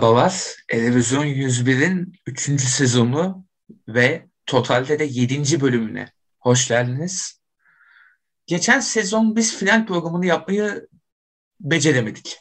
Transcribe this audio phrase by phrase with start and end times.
[0.00, 0.56] Merhabalar.
[0.68, 2.60] Televizyon 101'in 3.
[2.60, 3.44] sezonu
[3.88, 5.60] ve totalde de 7.
[5.60, 6.08] bölümüne
[6.38, 7.40] hoş geldiniz.
[8.46, 10.88] Geçen sezon biz final programını yapmayı
[11.60, 12.38] beceremedik.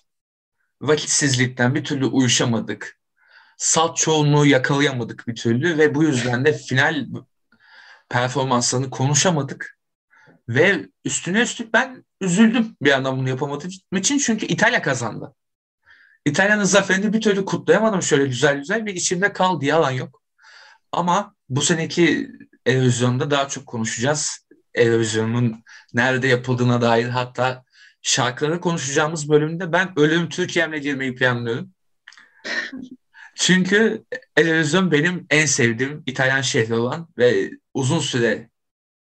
[0.82, 3.00] Vakitsizlikten bir türlü uyuşamadık.
[3.58, 7.07] Salt çoğunluğu yakalayamadık bir türlü ve bu yüzden de final
[8.10, 9.77] performanslarını konuşamadık.
[10.49, 15.35] Ve üstüne üstlük ben üzüldüm bir bunu yapamadığım için çünkü İtalya kazandı.
[16.26, 20.22] İtalya'nın zaferini bir türlü kutlayamadım şöyle güzel güzel bir içimde kaldı yalan yok.
[20.91, 22.32] Ama bu seneki
[22.66, 24.48] Eurovision'da daha çok konuşacağız.
[24.74, 25.63] Eurovision'un
[25.94, 27.63] nerede yapıldığına dair hatta
[28.02, 31.74] şarkıları konuşacağımız bölümde ben Ölüm Türkiye'mle girmeyi planlıyorum.
[33.36, 34.05] Çünkü
[34.38, 38.49] Eurovision benim en sevdiğim İtalyan şehri olan ve uzun süre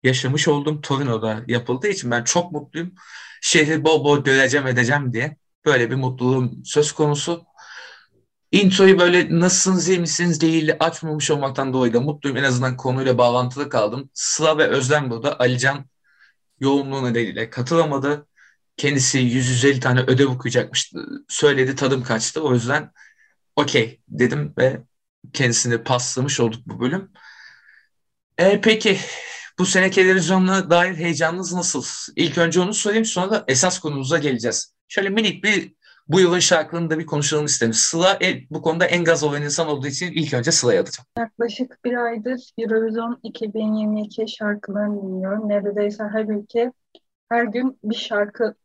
[0.04, 2.96] yaşamış olduğum Torino'da yapıldığı için ben çok mutluyum.
[3.42, 5.38] Şehri bol bol göreceğim edeceğim diye.
[5.66, 7.46] Böyle bir mutluluğum söz konusu.
[8.52, 12.38] Introyu böyle nasılsınız iyi misiniz değil açmamış olmaktan dolayı da mutluyum.
[12.38, 14.10] En azından konuyla bağlantılı kaldım.
[14.14, 15.40] Sıla ve Özlem burada.
[15.40, 15.86] Alican
[16.60, 18.28] yoğunluğu nedeniyle katılamadı.
[18.78, 20.94] Kendisi 150 tane ödev okuyacakmış.
[21.30, 22.44] Söyledi tadım kaçtı.
[22.44, 22.92] O yüzden
[23.56, 24.82] okey dedim ve
[25.34, 27.12] kendisini paslamış olduk bu bölüm.
[28.38, 29.00] E, peki
[29.60, 31.84] bu seneki televizyonla dair heyecanınız nasıl?
[32.16, 34.74] İlk önce onu söyleyeyim sonra da esas konumuza geleceğiz.
[34.94, 35.74] Şöyle minik bir
[36.08, 37.74] bu yılın şarkılarını da bir konuşalım istedim.
[37.74, 41.08] Sıla e, bu konuda en gaz olan insan olduğu için ilk önce Sıla'ya atacağım.
[41.18, 45.50] Yaklaşık bir aydır Eurovision 2022 şarkılarını dinliyorum.
[45.50, 46.72] Neredeyse her ülke
[47.30, 48.56] her gün bir şarkı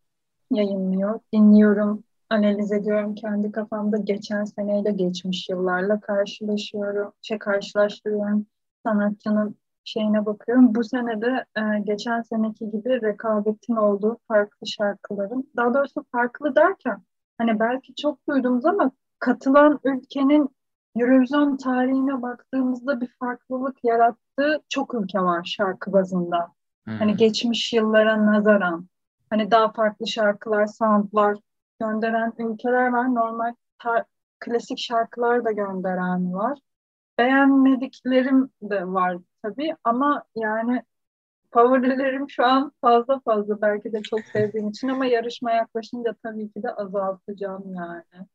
[0.51, 1.21] yayınlıyor.
[1.33, 3.15] Dinliyorum, analiz ediyorum.
[3.15, 8.47] Kendi kafamda geçen seneyle geçmiş yıllarla karşılaşıyorum, şey karşılaştırıyorum.
[8.87, 9.56] Sanatçının
[9.89, 10.75] şeyine bakıyorum.
[10.75, 17.03] Bu sene de e, geçen seneki gibi rekabetin olduğu farklı şarkıların, daha doğrusu farklı derken
[17.38, 20.48] hani belki çok duydunuz ama katılan ülkenin
[20.97, 26.53] Eurovision tarihine baktığımızda bir farklılık yarattığı çok ülke var şarkı bazında.
[26.84, 26.94] Hmm.
[26.94, 28.88] Hani geçmiş yıllara nazaran
[29.31, 31.38] hani daha farklı şarkılar, soundlar
[31.81, 33.15] gönderen ülkeler var.
[33.15, 33.54] Normal
[34.41, 36.59] klasik şarkılar da gönderen var.
[37.19, 40.82] Beğenmediklerim de var tabii ama yani
[41.53, 46.62] favorilerim şu an fazla fazla belki de çok sevdiğim için ama yarışma yaklaşınca tabii ki
[46.62, 48.28] de azaltacağım yani.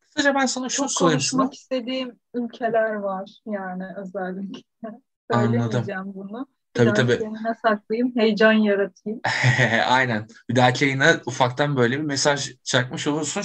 [0.00, 4.60] Kısaca ben sana şunu çok konuşmak istediğim ülkeler var yani özellikle.
[5.32, 6.46] Söylemeyeceğim bunu.
[6.74, 7.18] Tabii tabii.
[7.18, 9.20] Kendime saklayayım, heyecan yaratayım.
[9.88, 10.26] Aynen.
[10.50, 13.42] Bir dahaki yayına ufaktan böyle bir mesaj çakmış olursun.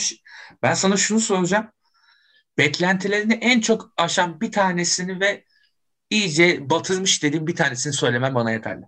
[0.64, 1.68] Ben sana şunu soracağım.
[2.58, 5.46] Beklentilerini en çok aşan bir tanesini ve
[6.12, 8.86] iyice batırmış dediğim bir tanesini söylemem bana yeterli.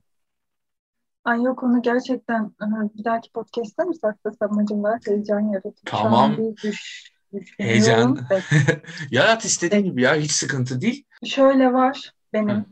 [1.23, 2.51] Ay yok onu gerçekten
[2.97, 5.73] bir dahaki podcast'ta mı saklasam acaba heyecan yaratır.
[5.85, 6.37] Tamam.
[6.63, 7.11] düş,
[7.57, 8.19] heyecan.
[9.11, 11.05] Yarat istediğin gibi ya hiç sıkıntı değil.
[11.25, 12.65] Şöyle var benim Hı.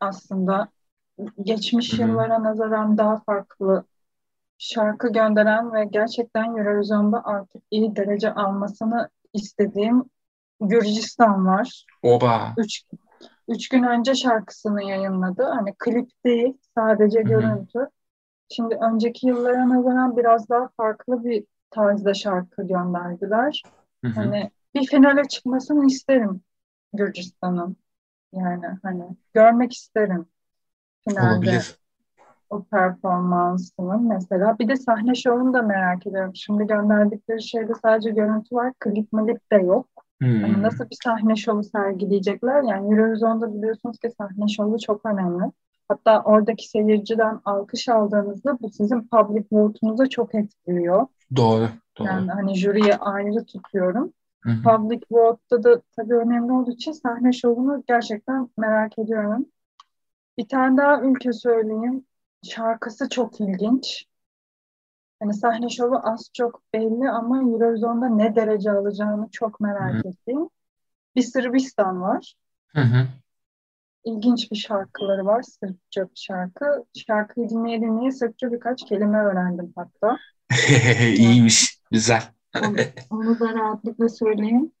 [0.00, 0.68] aslında
[1.42, 2.02] geçmiş Hı-hı.
[2.02, 3.84] yıllara nazaran daha farklı
[4.58, 10.04] şarkı gönderen ve gerçekten Eurovision'da artık iyi derece almasını istediğim
[10.60, 11.86] Gürcistan var.
[12.02, 12.54] Oba.
[12.58, 12.82] Üç,
[13.48, 15.42] üç gün önce şarkısını yayınladı.
[15.42, 17.28] Hani klip değil, sadece Hı-hı.
[17.28, 17.88] görüntü.
[18.48, 23.62] Şimdi önceki yıllara nazaran biraz daha farklı bir tarzda şarkı gönderdiler.
[24.04, 24.12] Hı-hı.
[24.12, 26.40] Hani bir finale çıkmasını isterim
[26.92, 27.76] Gürcistan'ın.
[28.32, 29.04] Yani hani
[29.34, 30.26] görmek isterim
[31.08, 31.34] finalde.
[31.36, 31.78] Olabilir.
[32.50, 34.58] O performansının mesela.
[34.58, 36.32] Bir de sahne şovunu da merak ediyorum.
[36.34, 38.72] Şimdi gönderdikleri şeyde sadece görüntü var.
[38.80, 39.88] Klip milip de yok.
[40.22, 40.40] Hmm.
[40.40, 42.62] Yani nasıl bir sahne şovu sergileyecekler?
[42.62, 45.52] Yani Eurovision'da biliyorsunuz ki sahne şovu çok önemli.
[45.88, 51.06] Hatta oradaki seyirciden alkış aldığınızda bu sizin public vote'unuza çok etkiliyor.
[51.36, 51.68] Doğru.
[51.98, 52.08] doğru.
[52.08, 54.12] Yani hani jüriye ayrı tutuyorum.
[54.40, 54.62] Hı-hı.
[54.62, 59.46] Public vote'da da tabii önemli olduğu için sahne şovunu gerçekten merak ediyorum.
[60.38, 62.04] Bir tane daha ülke söyleyeyim.
[62.42, 64.06] Şarkısı çok ilginç.
[65.22, 70.48] Hani sahne şovu az çok belli ama Eurovision'da ne derece alacağını çok merak ettiğim.
[71.16, 72.34] Bir Sırbistan var.
[72.68, 73.06] Hı hı.
[74.04, 75.42] İlginç bir şarkıları var.
[75.42, 76.84] Sırpça bir şarkı.
[77.06, 80.18] Şarkıyı dinleye dinleye Sırpça birkaç kelime öğrendim hatta.
[81.16, 81.80] İyiymiş.
[81.90, 82.22] Güzel.
[82.62, 82.76] onu,
[83.10, 84.72] onu da rahatlıkla söyleyeyim.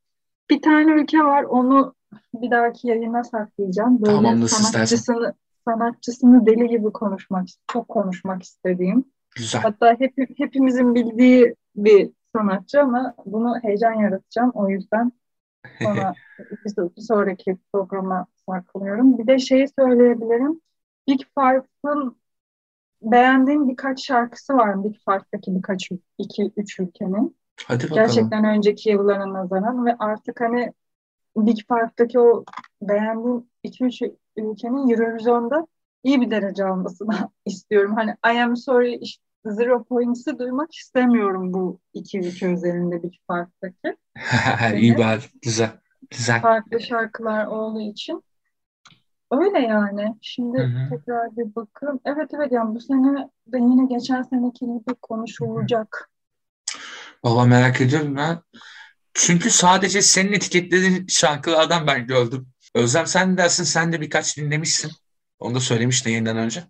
[0.50, 1.42] Bir tane ülke var.
[1.42, 1.94] Onu
[2.34, 4.02] bir dahaki yayına saklayacağım.
[4.02, 5.34] Böyle tamam, sanatçısını,
[5.64, 9.12] sanatçısını deli gibi konuşmak, çok konuşmak istediğim.
[9.36, 9.62] Güzel.
[9.62, 14.50] Hatta hep, hepimizin bildiği bir sanatçı ama bunu heyecan yaratacağım.
[14.54, 15.12] O yüzden
[15.82, 16.14] sonra
[16.96, 19.18] bir sonraki programa saklıyorum.
[19.18, 20.60] Bir de şeyi söyleyebilirim.
[21.08, 22.16] Big Five'ın
[23.02, 27.36] beğendiğim birkaç şarkısı var Big Five'daki birkaç iki üç ülkenin.
[27.66, 28.02] Hadi bakalım.
[28.02, 30.72] Gerçekten önceki yıllara nazaran ve artık hani
[31.36, 32.44] Big Five'daki o
[32.82, 35.66] beğendiğim 2-3 ülkenin Eurovision'da
[36.04, 37.94] iyi bir derece almasını istiyorum.
[37.96, 39.00] Hani I am sorry
[39.46, 43.98] Zero Points'i duymak istemiyorum bu iki ülke üzerinde Big Five'daki.
[44.80, 45.20] İyi bari.
[45.42, 45.70] Güzel.
[46.10, 46.40] Güzel.
[46.40, 48.24] Farklı şarkılar olduğu için.
[49.30, 50.16] Öyle yani.
[50.20, 50.90] Şimdi Hı hı.
[50.90, 52.00] tekrar bir bakıyorum.
[52.04, 56.10] Evet evet yani bu sene de yine geçen seneki gibi konuşulacak.
[57.24, 58.38] Valla merak ediyorum ben.
[59.14, 62.46] Çünkü sadece senin etiketlediğin şarkılardan ben gördüm.
[62.74, 64.90] Özlem sen dersin sen de birkaç dinlemişsin.
[65.42, 66.64] Onu da söylemiştin yayından önce.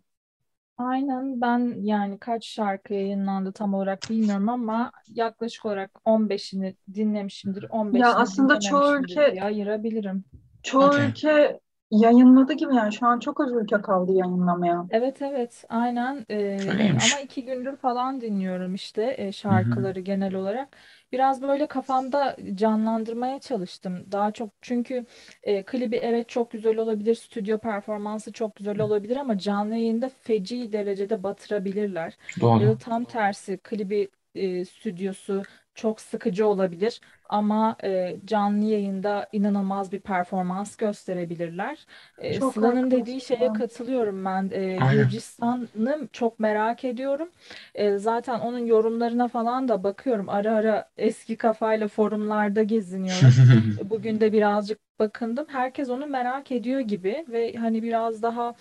[0.78, 7.66] Aynen ben yani kaç şarkı yayınlandı tam olarak bilmiyorum ama yaklaşık olarak 15'ini dinlemişimdir.
[7.70, 10.24] 15'ini Ya aslında çoğu ülke ayırabilirim.
[10.62, 10.98] çoğu Okey.
[10.98, 11.60] ülke
[11.92, 14.88] yayınladı gibi yani şu an çok az ülke kaldı yayınlamaya.
[14.92, 17.04] Evet evet aynen Ee, Öyleymiş.
[17.04, 19.54] ama iki gündür falan dinliyorum işte e, Hı hı.
[19.54, 20.76] şarkıları genel olarak.
[21.12, 25.06] Biraz böyle kafamda canlandırmaya çalıştım daha çok çünkü
[25.42, 30.72] e, klibi evet çok güzel olabilir, stüdyo performansı çok güzel olabilir ama canlı yayında feci
[30.72, 32.16] derecede batırabilirler.
[32.58, 32.78] Ya da Doğru.
[32.78, 40.76] tam tersi klibi e, stüdyosu çok sıkıcı olabilir ama e, canlı yayında inanılmaz bir performans
[40.76, 41.86] gösterebilirler.
[42.18, 44.50] E, Çok Sıla'nın dediği şeye katılıyorum ben.
[44.52, 45.04] E, Aynen.
[45.04, 47.30] Gürcistan'ı çok merak ediyorum.
[47.74, 50.28] E, zaten onun yorumlarına falan da bakıyorum.
[50.28, 53.34] Ara ara eski kafayla forumlarda geziniyorum.
[53.90, 55.46] Bugün de birazcık bakındım.
[55.48, 58.54] Herkes onu merak ediyor gibi ve hani biraz daha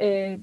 [0.00, 0.38] e,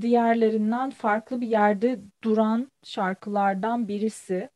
[0.00, 4.50] diğerlerinden farklı bir yerde duran şarkılardan birisi.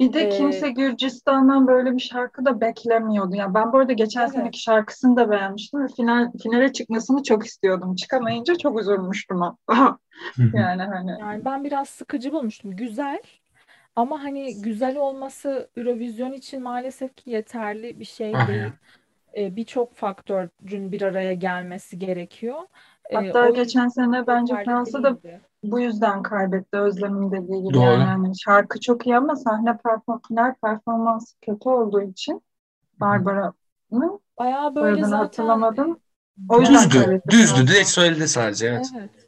[0.00, 3.36] Bir de Ee, kimse Gürcistan'dan böyle bir şarkı da beklemiyordu.
[3.36, 4.32] Yani ben bu arada geçen evet.
[4.32, 7.94] seneki şarkısını da beğenmiştim ve final, finale çıkmasını çok istiyordum.
[7.94, 9.98] Çıkamayınca çok üzülmüştüm hatta.
[10.54, 12.76] Yani hani Yani ben biraz sıkıcı bulmuştum.
[12.76, 13.18] Güzel
[13.96, 18.46] ama hani güzel olması Eurovision için maalesef ki yeterli bir şey değil.
[18.48, 18.72] Aynen.
[19.36, 22.58] Ee, birçok faktörün bir araya gelmesi gerekiyor.
[23.10, 25.40] Ee, hatta o geçen sene bence yeterli Fransa da değildi.
[25.70, 27.74] Bu yüzden kaybetti Özlem'in dediği gibi.
[27.74, 27.84] Doğru.
[27.84, 32.42] Yani hani şarkı çok iyi ama sahne perform final performansı kötü olduğu için
[33.00, 36.00] Barbara'nın Bayağı böyle zaten hatırlamadım.
[36.48, 37.22] O yüzden Düzdü.
[37.30, 37.66] Düzdü.
[37.66, 38.66] Direkt söyledi sadece.
[38.66, 38.86] Evet.
[38.96, 39.25] Evet.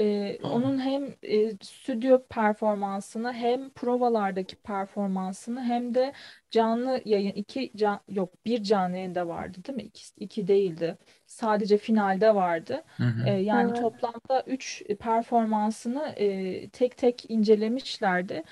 [0.00, 6.12] Ee, onun hem e, stüdyo performansını hem provalardaki performansını hem de
[6.50, 9.82] canlı yayın iki can, yok bir canlı yayında vardı değil mi?
[9.82, 10.98] İki, iki değildi.
[11.26, 12.84] Sadece finalde vardı.
[12.98, 13.24] Hı hı.
[13.26, 13.80] Ee, yani Evet.
[13.80, 18.44] toplamda üç performansını e, tek tek incelemişlerdi.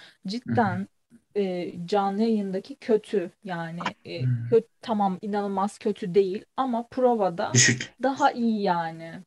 [0.46, 0.56] Hı hı.
[0.56, 0.88] Cidden
[1.36, 4.28] e, canlı yayındaki kötü yani e, Hı.
[4.50, 7.94] kötü, tamam inanılmaz kötü değil ama provada Düşük.
[8.02, 9.22] daha iyi yani.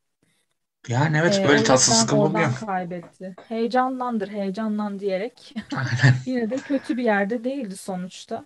[0.88, 2.54] Yani evet Ee, böyle tatsızlık oluyor.
[2.56, 3.36] kaybetti.
[3.48, 5.54] Heyecanlandır, heyecanlan diyerek
[6.26, 8.46] yine de kötü bir yerde değildi sonuçta.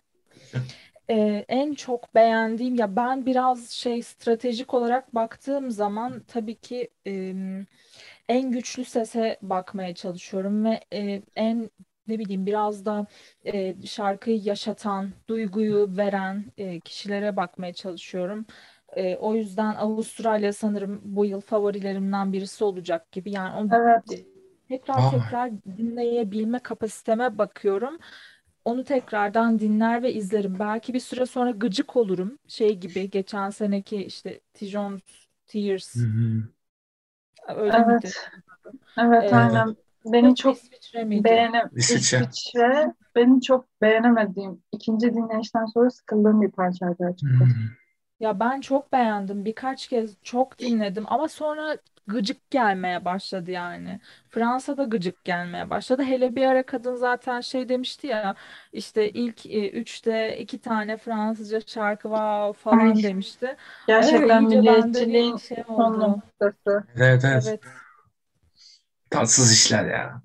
[1.10, 7.66] Ee, en çok beğendiğim ya ben biraz şey stratejik olarak baktığım zaman tabii ki em,
[8.30, 11.70] en güçlü sese bakmaya çalışıyorum ve e, en
[12.08, 13.08] ne bileyim biraz da
[13.46, 18.46] e, şarkıyı yaşatan, duyguyu veren e, kişilere bakmaya çalışıyorum.
[18.96, 23.32] E, o yüzden Avustralya sanırım bu yıl favorilerimden birisi olacak gibi.
[23.32, 24.26] Yani o Evet.
[24.70, 25.08] tekrar Vay.
[25.08, 28.00] tekrar dinleyebilme kapasiteme bakıyorum.
[28.66, 30.60] Onu tekrardan dinler ve izlerim.
[30.60, 32.40] Belki bir süre sonra gıcık olurum.
[32.48, 35.02] Şey gibi geçen seneki işte Tijon
[35.48, 36.44] Tears Hı hı.
[37.48, 38.14] öyle miydi?
[38.14, 38.30] Evet.
[39.00, 39.78] Evet Ee, aynen.
[40.06, 40.62] Beni çok
[41.14, 42.28] beğene İsviçre.
[42.28, 47.46] İsviçre benim çok beğenemediğim ikinci dinleyişten sonra sıkıldığım bir parçaydı açıkçası.
[47.48, 47.76] hı.
[48.20, 49.46] Ya ben çok beğendim.
[49.46, 54.00] Birkaç kez çok dinledim ama sonra gıcık gelmeye başladı yani.
[54.30, 56.04] Fransa'da gıcık gelmeye başladı.
[56.04, 58.36] Hele bir ara kadın zaten şey demişti ya
[58.74, 63.58] işte ilk e, üçte iki tane Fransızca şarkı wow Ay falan demişti.
[64.00, 66.00] Evet, gerçekten iyice bende bir milliyetçiliğin şey son oldu.
[66.00, 66.84] noktası.
[66.98, 67.44] Evet evet.
[67.44, 67.62] Evet.
[69.10, 70.22] Tatsız işler ya.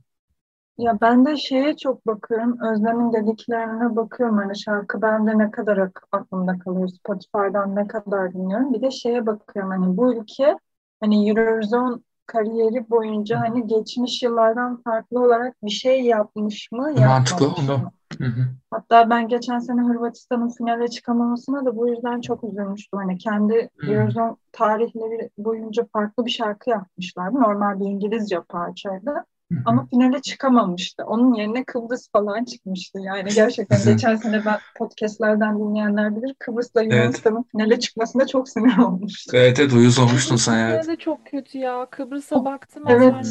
[0.81, 2.59] Ya ben de şeye çok bakıyorum.
[2.73, 4.37] Özlem'in dediklerine bakıyorum.
[4.37, 6.89] Hani şarkı bende ne kadar ak- aklımda kalıyor.
[6.89, 8.73] Spotify'dan ne kadar dinliyorum.
[8.75, 9.71] Bir de şeye bakıyorum.
[9.71, 10.57] Hani bu ülke
[11.01, 17.69] hani Eurovision kariyeri boyunca hani geçmiş yıllardan farklı olarak bir şey yapmış mı, Mantıklı yapmamış
[17.77, 17.91] mı?
[18.19, 18.49] Hı hı.
[18.71, 22.99] Hatta ben geçen sene Hırvatistan'ın finale çıkamamasına da bu yüzden çok üzülmüştüm.
[22.99, 23.71] Hani kendi.
[23.87, 27.37] Eurovision tarihleri boyunca farklı bir şarkı yapmışlardı.
[27.41, 29.25] Normal bir İngilizce parçaydı.
[29.65, 31.05] Ama finale çıkamamıştı.
[31.07, 32.99] Onun yerine Kıbrıs falan çıkmıştı.
[33.03, 33.93] Yani gerçekten Güzel.
[33.93, 36.35] geçen sene ben podcastlerden dinleyenler bilir.
[36.39, 36.93] Kıbrıs'la Evet.
[36.93, 39.35] Yunanistan'ın finale çıkmasına çok sinir olmuştum.
[39.37, 40.87] Evet evet uyuz olmuştun sen evet.
[40.87, 41.87] de çok kötü ya.
[41.91, 43.29] Kıbrıs'a O, baktım evet, önce.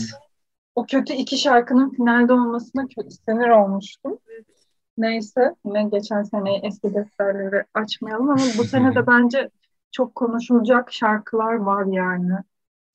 [0.75, 4.17] o kötü iki şarkının finalde olmasına kötü sinir olmuştum.
[4.97, 9.49] Neyse yine geçen seneyi eski defterleri açmayalım ama bu sene de bence
[9.91, 12.33] çok konuşulacak şarkılar var yani.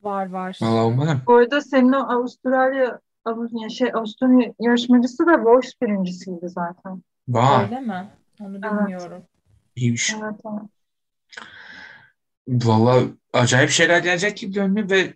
[0.03, 0.59] Var var.
[0.63, 1.23] Valla umarım.
[1.27, 7.03] Bu arada senin o Avustralya Avusturya şey Avusturya yarışmacısı da Voice birincisiydi zaten.
[7.29, 8.09] Vay, Öyle mi?
[8.41, 8.63] Onu Evet.
[8.81, 9.23] bilmiyorum.
[9.77, 10.15] iyiymiş.
[10.15, 10.69] Evet, evet.
[12.49, 13.03] Valla
[13.33, 15.15] acayip şeyler gelecek gibi görünüyor ve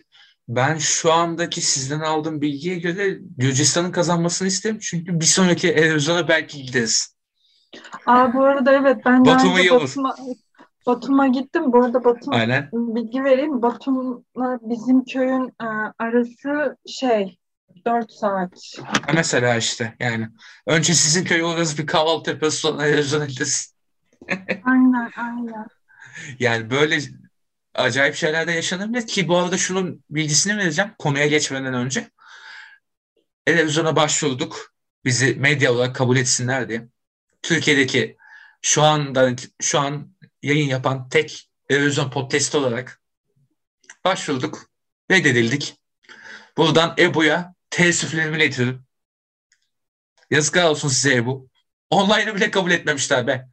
[0.48, 4.78] ben şu andaki sizden aldığım bilgiye göre Gürcistan'ın kazanmasını isterim.
[4.80, 7.16] Çünkü bir sonraki Eurovision'a belki gideriz.
[8.06, 9.82] Aa bu arada evet ben Yavuz.
[9.96, 10.16] Batum'a
[10.86, 11.72] Batum'a gittim.
[11.72, 12.68] Bu arada Batum Aynen.
[12.72, 13.62] bilgi vereyim.
[13.62, 15.66] Batum'la bizim köyün e,
[15.98, 17.38] arası şey
[17.84, 18.50] 4 saat.
[18.84, 20.28] Ha, Mesela işte yani.
[20.66, 23.74] Önce sizin köye uğrarız bir kahvaltı yaparız sonra gideriz.
[24.64, 25.66] Aynen aynen.
[26.38, 26.98] Yani böyle
[27.74, 32.10] acayip şeyler de yaşanabilir ki bu arada şunun bilgisini vereceğim konuya geçmeden önce.
[33.46, 34.74] Televizyona başvurduk.
[35.04, 36.88] Bizi medya olarak kabul etsinler diye.
[37.42, 38.16] Türkiye'deki
[38.62, 39.30] şu anda
[39.60, 43.00] şu an yayın yapan tek televizyon podcast olarak
[44.04, 44.70] başvurduk.
[45.10, 45.76] Reddedildik.
[46.56, 48.84] Buradan Ebu'ya teessüflerimi iletiyorum.
[50.30, 51.48] Yazıklar olsun size Ebu.
[51.90, 53.48] Online'ı bile kabul etmemişler be.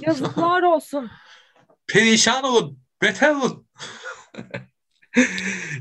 [0.00, 1.10] Yazıklar olsun.
[1.86, 2.78] Perişan olun.
[3.02, 3.66] Beter olun.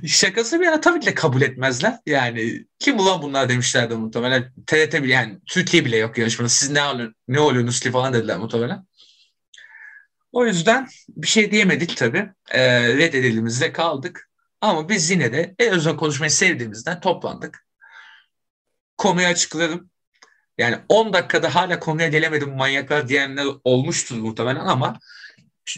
[0.08, 2.00] Şakası bir yana tabii ki kabul etmezler.
[2.06, 4.54] Yani kim ulan bunlar demişlerdi muhtemelen.
[4.68, 6.50] TRT bile yani Türkiye bile yok yarışmada.
[6.50, 8.86] Siz ne, alın, ne oluyorsunuz ki falan dediler muhtemelen.
[10.32, 12.30] O yüzden bir şey diyemedik tabii.
[12.52, 14.30] Ee, reddedildiğimizde kaldık.
[14.62, 17.66] Ama biz yine de en azından konuşmayı sevdiğimizden toplandık.
[19.02, 19.90] Konuyu açıkladım.
[20.58, 25.00] Yani 10 dakikada hala konuya gelemedim manyaklar diyenler olmuştur muhtemelen ama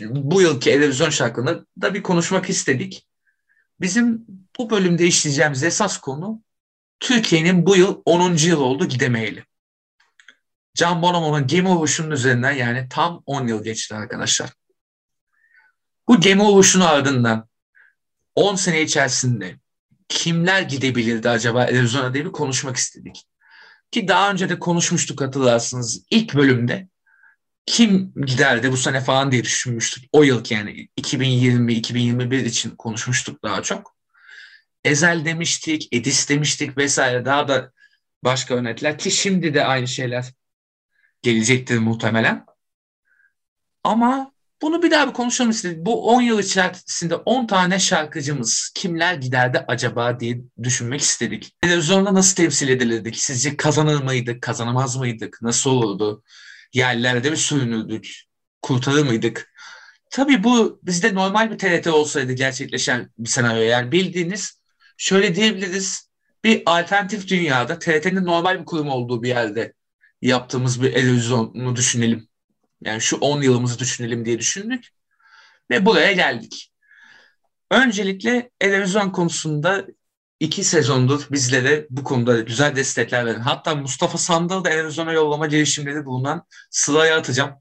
[0.01, 3.07] bu yılki televizyon şarkını da bir konuşmak istedik.
[3.81, 4.25] Bizim
[4.57, 6.41] bu bölümde işleyeceğimiz esas konu
[6.99, 8.35] Türkiye'nin bu yıl 10.
[8.35, 9.45] yıl oldu gidemeyeli.
[10.73, 14.49] Can Bonomo'nun Gemi Ovuşu'nun üzerinden yani tam 10 yıl geçti arkadaşlar.
[16.07, 17.49] Bu Gemi Ovuşu'nun ardından
[18.35, 19.62] 10 sene içerisinde
[20.13, 23.25] kimler gidebilirdi acaba televizyona diye bir konuşmak istedik.
[23.91, 26.87] Ki daha önce de konuşmuştuk hatırlarsınız ilk bölümde
[27.65, 30.03] kim giderdi bu sene falan diye düşünmüştük.
[30.11, 33.95] O yılki yani 2020-2021 için konuşmuştuk daha çok.
[34.83, 37.71] Ezel demiştik, Edis demiştik vesaire daha da
[38.23, 40.33] başka örnekler ki şimdi de aynı şeyler
[41.21, 42.45] gelecektir muhtemelen.
[43.83, 44.32] Ama
[44.63, 45.85] bunu bir daha bir konuşalım istedik.
[45.85, 51.55] Bu 10 yıl içerisinde 10 tane şarkıcımız kimler giderdi acaba diye düşünmek istedik.
[51.61, 53.17] Televizyonda nasıl temsil edilirdik?
[53.17, 55.39] Sizce kazanır mıydık, kazanamaz mıydık?
[55.41, 56.23] Nasıl olurdu?
[56.73, 58.23] yerlerde mi sürünürdük?
[58.61, 59.53] Kurtarır mıydık?
[60.09, 63.61] Tabii bu bizde normal bir TRT olsaydı gerçekleşen bir senaryo.
[63.61, 64.61] Yani bildiğiniz
[64.97, 66.09] şöyle diyebiliriz
[66.43, 69.73] bir alternatif dünyada TRT'nin normal bir kurum olduğu bir yerde
[70.21, 72.27] yaptığımız bir televizyonu düşünelim.
[72.85, 74.89] Yani şu 10 yılımızı düşünelim diye düşündük.
[75.71, 76.73] Ve buraya geldik.
[77.71, 79.85] Öncelikle televizyon konusunda
[80.39, 83.39] iki sezondur bizlere bu konuda güzel destekler veren.
[83.39, 87.53] Hatta Mustafa Sandal'ı da televizyona yollama girişimleri bulunan Sıla'ya atacağım.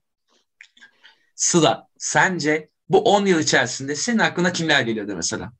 [1.34, 5.52] Sıla, sence bu 10 yıl içerisinde senin aklına kimler geliyordu mesela?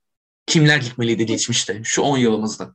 [0.46, 2.74] Kimler gitmeliydi geçmişte, şu 10 yılımızda?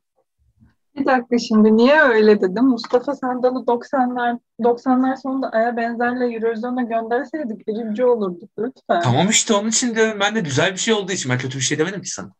[0.97, 2.65] Bir dakika şimdi niye öyle dedim?
[2.65, 9.01] Mustafa Sandal'ı 90'lar 90'lar sonunda Aya Benzer'le Eurovision'a gönderseydik birinci olurduk lütfen.
[9.01, 11.63] Tamam işte onun için diyorum ben de güzel bir şey olduğu için ben kötü bir
[11.63, 12.31] şey demedim ki sana.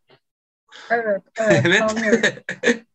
[0.92, 2.44] Evet, evet, Evet.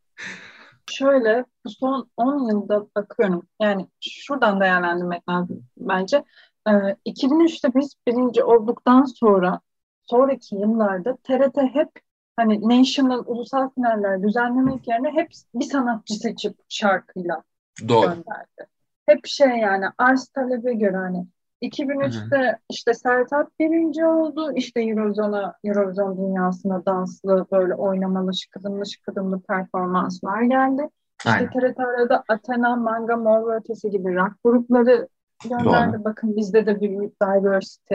[0.91, 3.43] Şöyle bu son 10 yılda bakıyorum.
[3.61, 6.25] Yani şuradan değerlendirmek lazım bence.
[6.69, 6.71] Ee,
[7.07, 9.61] 2003'te biz birinci olduktan sonra
[10.03, 11.89] sonraki yıllarda TRT hep
[12.37, 17.43] hani national ulusal finaller düzenlemek yerine hep bir sanatçı seçip şarkıyla
[17.89, 18.07] Doğru.
[18.07, 18.67] gönderdi.
[19.07, 21.27] Hep şey yani arz talebe göre hani
[21.63, 24.53] 2003'te işte Sertab birinci oldu.
[24.55, 30.89] İşte Eurozone'a, Eurozone dünyasına danslı böyle oynamalı şıkıdımlı şıkıdımlı performanslar geldi.
[31.19, 31.51] İşte Aynen.
[31.51, 35.09] TRT'de Athena, Manga, Mor ve Ötesi gibi rock grupları
[35.49, 36.05] gönderdi.
[36.05, 36.91] Bakın bizde de bir
[37.23, 37.95] diversity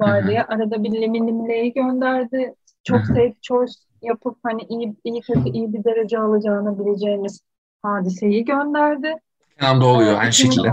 [0.00, 0.44] var diye.
[0.44, 2.54] Arada bir Limi Limi'leyi gönderdi.
[2.88, 7.40] Çok safe choice yapıp hani iyi, iyi kötü iyi bir derece alacağını bileceğimiz
[7.82, 9.14] hadiseyi gönderdi.
[9.60, 10.72] Kenan Doğuluyor Ee, aynı 2010 şekilde.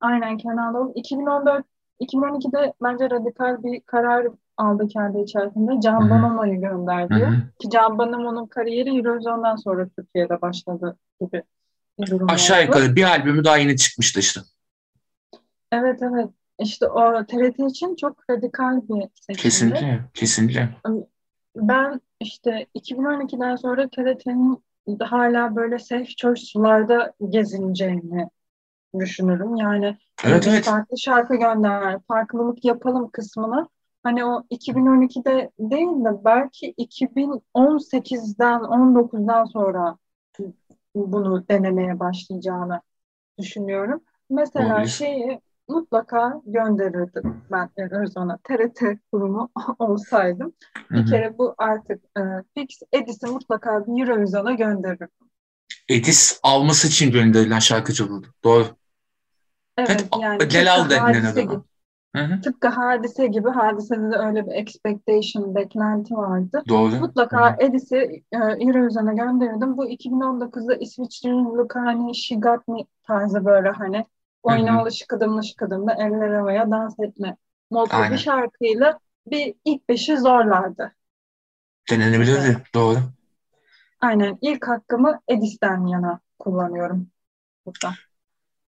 [0.00, 0.92] Aynen Kenan Doğulu.
[0.94, 1.64] 2014
[2.00, 5.80] 2012'de bence radikal bir karar aldı kendi içerisinde.
[5.80, 6.10] Can.
[6.10, 7.14] Bonomo'yu gönderdi.
[7.14, 7.34] hı.
[7.60, 11.42] Ki Can Bonomo'nun kariyeri Eurovision'dan sonra Türkiye'de başladı gibi
[11.98, 12.66] bir durum Aşağı oldu.
[12.66, 14.40] yukarı bir albümü daha yeni çıkmıştı işte.
[15.72, 16.28] Evet evet.
[16.60, 19.42] İşte o TRT için çok radikal bir seçimdi.
[19.42, 20.68] Kesinlikle, kesinlikle.
[21.56, 24.64] Ben işte 2012'den sonra TRT'nin
[25.00, 28.28] hala böyle safe choice sularda gezineceğini
[28.98, 29.56] düşünürüm.
[29.56, 30.64] Yani Evet evet.
[30.64, 33.68] farklı şarkı gönder, farklılık yapalım kısmını
[34.02, 39.98] hani o 2012'de değil de belki 2018'den 19'dan sonra
[40.94, 42.80] bunu denemeye başlayacağını
[43.38, 44.00] düşünüyorum.
[44.30, 44.88] Mesela Olabilir.
[44.88, 48.38] şeyi mutlaka gönderirdim ben Eurozone'a.
[48.44, 48.82] TRT
[49.12, 50.52] kurumu olsaydım.
[50.88, 52.20] Hı Bir kere bu artık e,
[52.54, 52.68] fix.
[52.92, 55.08] Edis'i mutlaka bir Eurovision'a gönderirdim.
[55.88, 58.26] Edis alması için gönderilen şarkıcı oldu.
[58.44, 58.66] Doğru.
[59.78, 61.52] Evet Evet, yani Celal denilen adama.
[61.52, 61.62] gibi.
[62.16, 62.40] Hı hı.
[62.40, 66.62] Tıpkı hadise gibi hadisede de öyle bir expectation, beklenti vardı.
[66.68, 66.96] Doğru.
[66.96, 67.56] Mutlaka hı.
[67.58, 67.96] Edis'i
[68.32, 69.76] e, Eurovision'a gönderirdim.
[69.76, 72.12] Bu 2019'da İsviçre'nin Lukani,
[72.68, 74.04] Me tarzı böyle hani
[74.46, 77.36] Oynalı şıkıdımlı şıkıdımlı eller havaya dans etme
[77.70, 80.92] modlu bir şarkıyla bir ilk beşi zorlardı.
[81.90, 82.62] Denenebilirdi.
[82.74, 82.98] Doğru.
[84.00, 87.10] Aynen ilk hakkımı Edis'ten yana kullanıyorum
[87.66, 87.94] burada.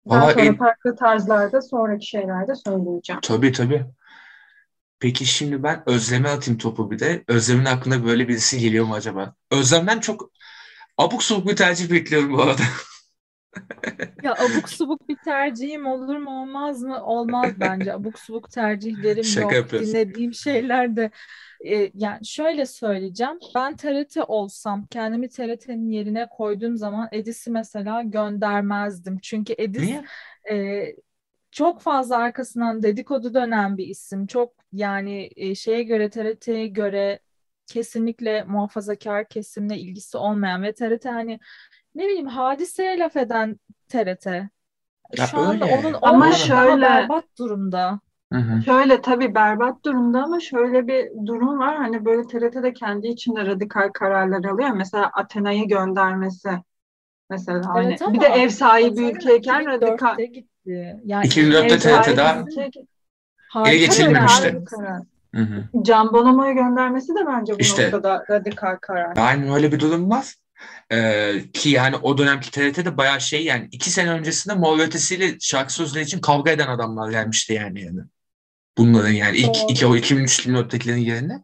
[0.10, 3.22] Daha sonra Ed- farklı tarzlarda sonraki şeylerde söyleyeceğim.
[3.22, 3.86] tabii tabii.
[5.00, 7.24] Peki şimdi ben Özlem'e atayım topu bir de.
[7.27, 9.36] Özlem'in aklına böyle birisi geliyor mu acaba?
[9.51, 10.31] Özlem'den çok
[10.98, 12.63] abuk sabuk bir tercih bekliyorum bu arada.
[14.24, 17.04] Ya abuk subuk bir tercihim olur mu olmaz mı?
[17.04, 17.94] Olmaz bence.
[17.94, 19.54] Abuk subuk tercihlerim Şaka yok.
[19.54, 19.94] yapıyorsun.
[19.94, 21.12] Dinlediğim şeyler de
[21.66, 23.40] e, yani şöyle söyleyeceğim.
[23.56, 29.20] Ben TRT olsam kendimi TRT'nin yerine koyduğum zaman Edis'i mesela göndermezdim.
[29.22, 29.90] Çünkü Edis
[30.52, 30.86] e,
[31.52, 34.28] çok fazla arkasından dedikodu dönen bir isim.
[34.28, 37.20] Çok yani e, şeye göre TRT'ye göre
[37.68, 41.40] kesinlikle muhafazakar kesimle ilgisi olmayan ve TRT hani
[41.98, 44.50] ne bileyim hadiseye laf eden TRT.
[45.18, 45.77] Ya Şu anda öyle.
[45.77, 48.00] onun Ama şöyle berbat durumda.
[48.34, 48.62] Hı hı.
[48.63, 51.77] Şöyle tabii berbat durumda ama şöyle bir durum var.
[51.77, 54.70] Hani böyle TRT de kendi içinde radikal kararlar alıyor.
[54.70, 56.50] Mesela Athena'yı göndermesi
[57.29, 61.01] mesela hani Evet bir de ama ev sahibi ülkeyken radikal 2004'te gitti.
[61.05, 62.72] Yani 2004'te ev sahibi TRT daha ülke
[63.66, 64.57] ele geçirilmemişti.
[65.36, 65.64] Hı hı.
[65.81, 69.18] Can Bonomo'yu göndermesi de bence bu İşte noktada radikal karar.
[69.18, 70.36] aynen öyle bir durum var.
[70.92, 75.74] Ee, ki yani o dönemki TRT'de bayağı şey yani iki sene öncesinde Mor Ötesi'yle şarkı
[75.74, 77.82] sözleri için kavga eden adamlar gelmişti yani.
[77.82, 78.00] yani.
[78.78, 79.92] Bunların yani ilk iki, Doğru.
[79.92, 81.44] o 2003-2004'tekilerin yerine.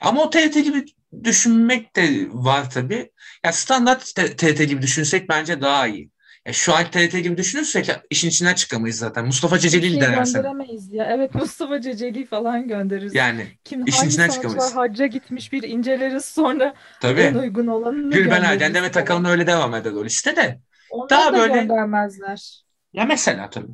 [0.00, 0.84] Ama o TRT gibi
[1.24, 3.12] düşünmek de var tabii.
[3.44, 6.10] Ya standart TRT gibi düşünsek bence daha iyi.
[6.46, 9.26] Ya şu an TRT gibi düşünürsek işin içinden çıkamayız zaten.
[9.26, 10.42] Mustafa Ceceli'yi Kimseyi denersen.
[10.42, 11.04] gönderemeyiz ya.
[11.10, 13.14] Evet Mustafa Ceceli falan göndeririz.
[13.14, 14.76] Yani Kim işin içinden çıkamayız.
[14.76, 17.38] hacca gitmiş bir inceleriz sonra en Tabii.
[17.38, 20.60] uygun olanını Gülben Ergen, Demet Akalın öyle devam eder o listede.
[20.90, 22.64] Onları Daha da böyle göndermezler.
[22.92, 23.72] ya mesela tabii.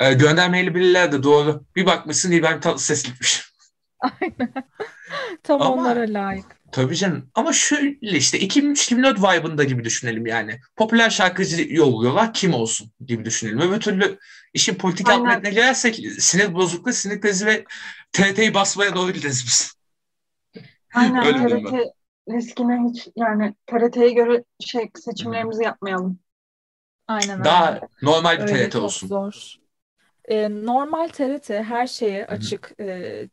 [0.00, 1.64] Ee, göndermeyeli bilirler de doğru.
[1.76, 3.52] Bir bakmışsın İbrahim Tatlıses gitmiş.
[4.00, 4.52] Aynen.
[5.42, 6.55] Tam Ama onlara layık.
[6.72, 7.30] Tabii canım.
[7.34, 10.60] Ama şöyle işte 2003-2004 vibe'ında gibi düşünelim yani.
[10.76, 13.60] Popüler şarkıcı yolluyorlar kim olsun gibi düşünelim.
[13.60, 14.18] Öbür türlü
[14.54, 15.28] işin politik alt Aynen.
[15.28, 17.64] metnine girersek sinir bozukluğu, sinir krizi ve
[18.12, 19.76] TRT'yi basmaya doğru gideriz biz.
[20.94, 21.38] Aynen Öyle.
[21.38, 21.92] TRT
[22.30, 26.18] riskine hiç yani TRT'ye göre şey seçimlerimizi yapmayalım.
[27.08, 27.44] Aynen.
[27.44, 29.08] Daha normal bir Öyle TRT olsun.
[29.08, 29.56] zor.
[30.28, 32.52] Ee, normal TRT her şeye Hı hı.
[32.52, 33.28] açık, e,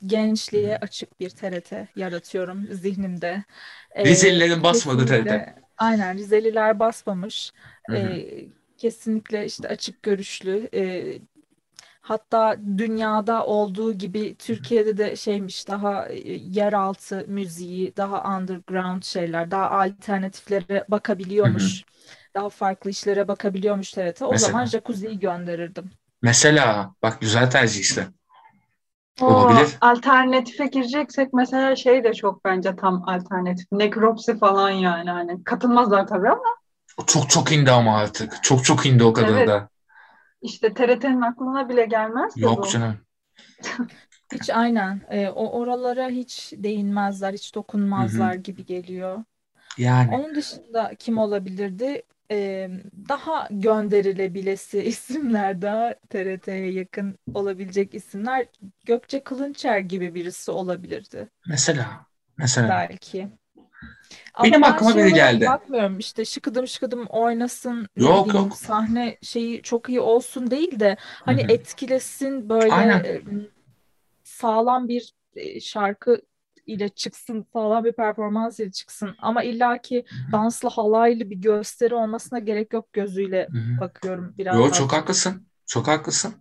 [0.53, 0.79] Hı gençliğe hı.
[0.79, 3.43] açık bir TRT yaratıyorum zihnimde.
[3.97, 5.45] Ee, Rizelilerin basmadığı TRT.
[5.77, 7.53] aynen Rizeliler basmamış.
[7.89, 8.21] Hı hı.
[8.21, 8.45] Ee,
[8.77, 10.69] kesinlikle işte açık görüşlü.
[10.73, 11.19] e,
[12.01, 19.71] hatta dünyada olduğu gibi Türkiye'de de şeymiş daha e, yeraltı müziği, daha underground şeyler, daha
[19.71, 20.85] alternatiflere
[21.43, 21.71] Hı hı.
[21.71, 21.85] bakabiliyormuş.
[22.35, 24.25] Daha farklı işlere bakabiliyormuş TRT.
[24.25, 24.67] O zaman Mesela.
[24.67, 25.91] Jacuzzi'yi gönderirdim.
[26.23, 28.07] Mesela bak güzel tercih işte.
[29.21, 29.77] Olabilir.
[29.81, 33.67] alternatife gireceksek mesela şey de çok bence tam alternatif.
[33.71, 36.55] Nekropsi falan yani hani katılmazlar tabii ama
[37.07, 38.43] Çok çok indi ama artık.
[38.43, 39.69] Çok çok indi o kadar evet da.
[40.41, 42.67] işte TRT'nin aklına bile gelmez Yok bu.
[42.67, 42.97] canım.
[44.33, 49.23] Hiç aynen e, o oralara hiç değinmezler, hiç dokunmazlar gibi geliyor.
[49.77, 50.13] Yani.
[50.15, 52.03] Onun dışında kim olabilirdi?
[52.33, 52.69] E,
[53.09, 58.45] daha gönderilebilesi isimler, daha TRT'ye yakın olabilecek isimler
[58.85, 62.05] Gökçe Kılınçer gibi birisi olabilirdi Mesela.
[62.37, 62.69] Mesela.
[62.69, 63.27] belki.
[64.33, 65.45] Ama Benim ben aklıma şey biri geldi.
[65.45, 68.57] bakmıyorum işte şıkıdım şıkıdım oynasın Yok bileyim yok.
[68.57, 71.47] sahne şeyi çok iyi olsun değil de hani hı.
[71.51, 73.21] etkilesin böyle Aynen.
[74.23, 75.13] sağlam bir
[75.61, 76.21] şarkı
[76.65, 79.15] ile çıksın, sağlam bir performans ile çıksın.
[79.19, 83.79] Ama illaki danslı halaylı bir gösteri olmasına gerek yok gözüyle Hı hı.
[83.81, 85.47] bakıyorum biraz Yo daha çok haklısın.
[85.65, 86.33] Çok haklısın.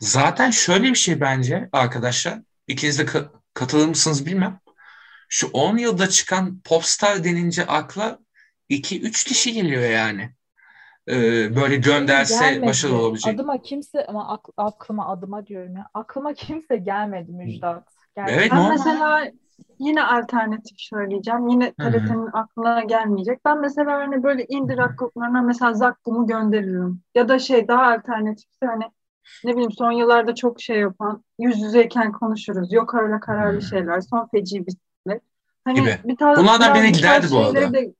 [0.00, 2.38] Zaten şöyle bir şey bence arkadaşlar.
[2.66, 4.60] İkiniz de ka- katılır mısınız bilmem.
[5.28, 8.18] Şu 10 yılda çıkan popstar denince akla
[8.68, 10.30] 2-3 kişi geliyor yani.
[11.08, 11.16] e,
[11.56, 12.66] böyle gönderse Gelmedi.
[12.66, 13.34] başarılı olabilecek.
[13.34, 15.86] Adıma kimse ama ak- aklıma adıma diyorum ya.
[15.94, 17.84] Aklıma kimse gelmedi Müjdat.
[18.16, 18.38] Gerçekten.
[18.38, 18.70] Evet, Ben normal.
[18.70, 19.30] mesela
[19.78, 21.48] yine alternatif söyleyeceğim.
[21.48, 21.72] Yine.
[21.72, 23.44] TRT'nin aklına gelmeyecek.
[23.44, 27.00] Ben mesela hani böyle indie rock gruplarına mesela Zakkum'u gönderirim.
[27.14, 28.84] Ya da şey daha alternatifse hani
[29.44, 32.72] ne bileyim son yıllarda çok şey yapan yüz yüzeyken konuşuruz.
[32.72, 34.00] Yok öyle kararlı şeyler.
[34.00, 35.22] Son feci bisiklet.
[35.64, 35.98] Hani Gibi.
[36.04, 37.72] bir tarz, Bunlardan biraz birine bu tarz giderdi bu arada.
[37.74, 37.94] de-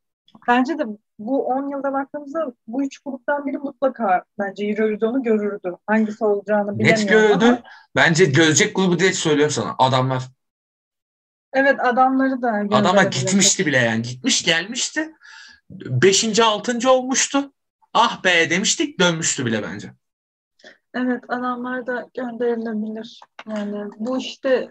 [0.49, 0.85] bence de
[1.18, 5.77] bu 10 yılda baktığımızda bu üç gruptan biri mutlaka bence Eurovision'u görürdü.
[5.87, 7.59] Hangisi olacağını Net bilemiyorum ama.
[7.96, 9.75] Bence görecek grubu direkt söylüyorum sana.
[9.79, 10.29] Adamlar.
[11.53, 13.11] Evet adamları da gönderebilir.
[13.21, 14.03] gitmişti bile yani.
[14.03, 15.13] Gitmiş gelmişti.
[15.71, 17.53] Beşinci, altıncı olmuştu.
[17.95, 19.93] Ah be demiştik dönmüştü bile bence.
[20.95, 23.21] Evet, adamlar da gönderilebilir.
[23.49, 24.71] Yani bu işte e,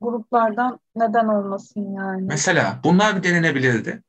[0.00, 2.22] gruplardan neden olmasın yani.
[2.22, 4.02] Mesela bunlar bir denenebilirdi.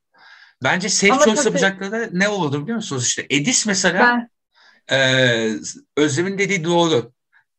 [0.64, 3.04] Bence safe Ama choice tabii- yapacakları ne olurdu biliyor musunuz?
[3.06, 4.30] İşte Edis mesela Ben
[4.92, 5.52] Ee,
[5.98, 7.12] Özlem'in dediği doğru.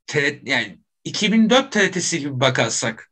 [0.06, 3.09] TRT, yani 2004 TRT'si gibi bakarsak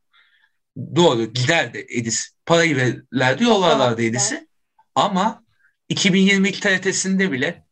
[0.96, 2.30] doğru giderdi Edis.
[2.46, 4.02] Parayı verirlerdi yollarlardı.
[4.02, 4.48] Edis'i.
[4.94, 5.42] Ama
[5.88, 7.64] 2022 TRT'sinde bile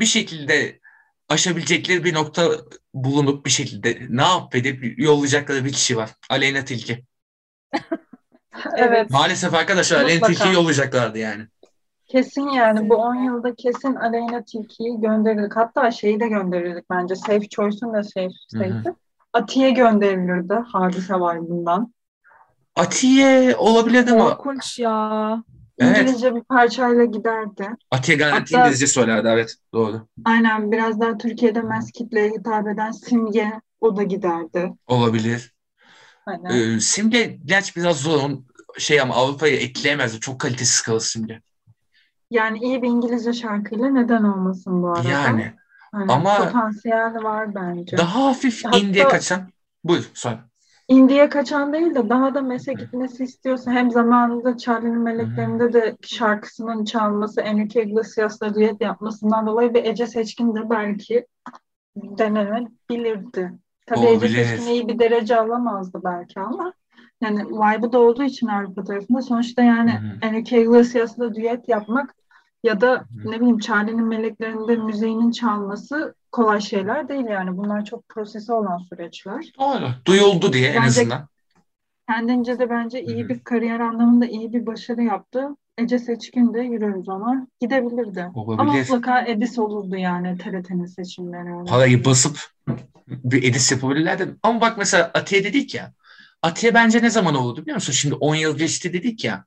[0.00, 0.80] bir şekilde
[1.28, 2.50] aşabilecekleri bir nokta
[2.94, 6.10] bulunup bir şekilde ne yap edip yollayacakları bir kişi var.
[6.30, 7.04] Aleyna Tilki.
[8.76, 10.32] evet Maalesef arkadaşlar Aleyna Mutlaka.
[10.32, 11.46] Tilki'yi yollayacaklardı yani.
[12.06, 13.34] kesin yani bu 10 Kesinlikle.
[13.34, 15.56] yılda kesin Aleyna Tilki'yi gönderirdik.
[15.56, 17.16] Hatta şeyi de gönderirdik bence.
[17.16, 18.94] Safe Choice'un da safe safe'i.
[19.32, 20.54] Atiye gönderilirdi.
[20.54, 21.94] Hadise var bundan.
[22.76, 25.42] Atiye olabilirdi ama Korkunç ya.
[25.78, 25.98] Evet.
[25.98, 27.68] İngilizce bir parçayla giderdi.
[27.90, 30.08] Atiye garanti Hatta- İngilizce söylerdi evet doğru.
[30.24, 34.72] Aynen biraz daha Türkiye'de mass kitleye hitap eden Simge o da giderdi.
[34.86, 35.54] Olabilir.
[36.50, 38.22] Ee, Simge gerçi biraz zor.
[38.22, 38.46] Onun
[38.78, 40.20] şey ama Avrupa'yı ekleyemezdi.
[40.20, 41.40] Çok kalitesiz kalır Simge.
[42.30, 45.08] Yani iyi bir İngilizce şarkıyla neden olmasın bu arada?
[45.08, 45.54] Yani
[45.92, 47.96] Hani ama- potansiyel var bence.
[47.96, 49.48] daha hafif Hatta- indie kaçan.
[49.84, 50.38] Buyur söyle.
[50.88, 56.84] Indi'ye kaçan değil de daha da MES'e gitmesi istiyorsa hem zamanında Charlie'nin Meleklerinde de şarkısının
[56.84, 61.26] çalması, Enrique Iglesias'la düet yapmasından dolayı bir Ece Seçkin de belki
[61.96, 63.52] denenebilirdi.
[63.86, 64.28] Tabii Ece.
[64.28, 66.72] Seçkin iyi bir derece alamazdı belki ama
[67.20, 70.00] yani vibe'ı da olduğu için Avrupa tarafında sonuçta yani.
[70.22, 72.14] Enrique Iglesias'la düet yapmak
[72.64, 77.56] ya da ne bileyim Charlie'nin Meleklerinde müziğinin çalması kolay şeyler değil yani.
[77.56, 79.52] Bunlar çok prosesi olan süreçler.
[79.60, 79.88] Doğru.
[80.06, 81.28] Duyuldu diye en Bence- azından.
[82.08, 85.48] Kendince de bence iyi bir kariyer anlamında iyi bir başarı yaptı.
[85.78, 88.22] Ece Seçkin de Eurovision'a gidebilirdi.
[88.22, 88.80] Ama Olabilir.
[88.80, 91.64] mutlaka Edis olurdu yani TRT'nin seçimleri.
[91.64, 92.38] Parayı basıp
[93.08, 94.34] bir edis yapabilirlerdi.
[94.42, 95.92] Ama bak mesela Atiye dedik ya.
[96.42, 97.92] Atiye bence ne zaman oldu biliyor musun?
[97.92, 99.44] Şimdi 10 yıl geçti dedik ya.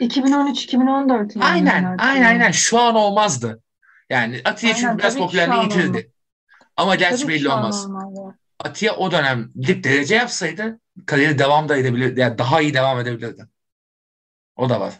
[0.00, 1.44] 2013-2014 yani.
[1.44, 2.50] Aynen, aynen, aynen.
[2.50, 3.62] Şu an olmazdı.
[4.10, 6.12] Yani Atiye Aynen, çünkü biraz popülerliği yitirdi.
[6.76, 7.86] Ama gerçi belli olmaz.
[7.86, 8.34] olmaz.
[8.64, 12.20] Atiye o dönem gidip derece yapsaydı kariyeri devam da edebilirdi.
[12.20, 13.46] Yani daha iyi devam edebilirdi.
[14.56, 14.94] O da var.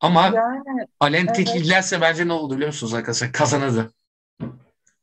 [0.00, 1.36] Ama Yani Alem evet.
[1.36, 3.32] Tilki giderse bence ne oldu biliyor musunuz arkadaşlar?
[3.32, 3.92] Kazanırdı.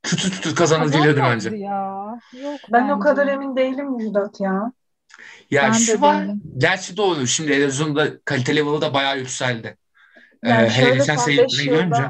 [0.03, 1.55] Kütür kütür kazanır gelirdi bence.
[1.55, 2.19] ya.
[2.33, 2.99] Yok ben o bence.
[2.99, 4.71] kadar emin değilim Müjdat ya.
[5.51, 6.21] Ya Ben de şu var.
[6.23, 6.41] değilim.
[6.57, 7.27] Gerçi doğru.
[7.27, 9.77] Şimdi televizyonda kalite level'ı da bayağı yükseldi.
[10.43, 12.03] Ee, Yani hele şöyle geçen yılda- görünce.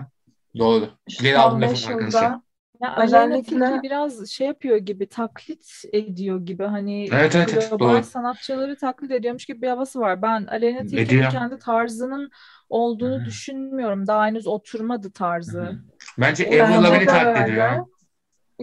[0.57, 0.89] Doğru.
[1.21, 2.39] Geri aldım 5 lafımı arkadaşlar.
[2.81, 8.03] Ya Özellikle- biraz şey yapıyor gibi taklit ediyor gibi hani Evet, evet, evet, global doğru.
[8.03, 10.21] sanatçıları taklit ediyormuş gibi bir havası var.
[10.21, 12.29] Ben Aleyna Tilki'nin kendi tarzının
[12.69, 13.25] olduğunu Hı.
[13.25, 14.07] düşünmüyorum.
[14.07, 15.71] Daha henüz oturmadı tarzı.
[16.17, 17.85] Bence Bence Avril Lavigne'i de taklit ediyor.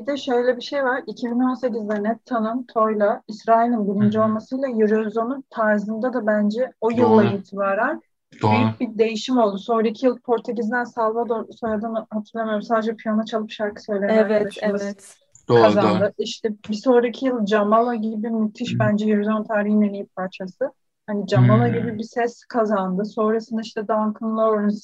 [0.01, 1.03] Bir de şöyle bir şey var.
[1.07, 4.25] 2018'de Netta'nın Toy'la İsrail'in birinci Hı hı.
[4.25, 7.25] olmasıyla Eurovision'un tarzında da bence o yılla Doğru.
[7.25, 8.03] itibaren
[8.43, 8.53] Doğru.
[8.53, 9.59] büyük bir değişim oldu.
[9.59, 12.63] Sonraki yıl Portekiz'den Salvador soyadını hatırlamıyorum.
[12.63, 15.17] Sadece piyano çalıp şarkı söyleyen Evet, evet.
[15.49, 15.83] Doğru, kazandı.
[15.83, 16.13] doğru.
[16.19, 18.81] İşte bir sonraki yıl Jamala gibi müthiş Hı.
[18.81, 20.73] bence Eurovision tarihinin en iyi parçası.
[21.07, 21.73] Hani Jamala Hı.
[21.75, 23.05] gibi bir ses kazandı.
[23.05, 24.77] Sonrasında işte Duncan Lawrence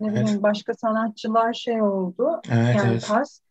[0.00, 0.14] ne Evet.
[0.14, 2.42] bileyim başka sanatçılar şey oldu.
[2.50, 3.04] Evet, Yani evet.
[3.08, 3.42] tarz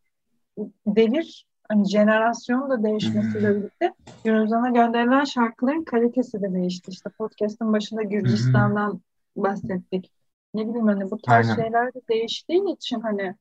[0.88, 3.93] devir hani jenerasyon da değişmesiyle birlikte
[4.26, 6.91] Eurovision'a gönderilen şarkıların kalitesi de değişti.
[6.91, 9.02] İşte podcast'ın başında Gürcistan'dan
[9.36, 10.12] bahsettik.
[10.54, 11.62] Ne bileyim hani bu tarz Aynen.
[11.62, 13.36] şeyler de değiştiği için hani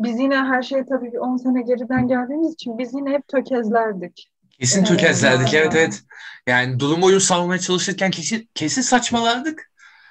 [0.00, 4.30] biz yine her şey tabii bir 10 sene geriden geldiğimiz için biz yine hep tökezlerdik.
[4.50, 5.54] Kesin tökezlerdik.
[5.54, 6.02] Evet, evet.
[6.46, 9.70] Yani durum oyun sağlamaya çalışırken kesin, kesin saçmalardık.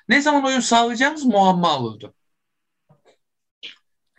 [0.09, 2.13] Ne zaman oyun sağlayacağımız muamma olurdu.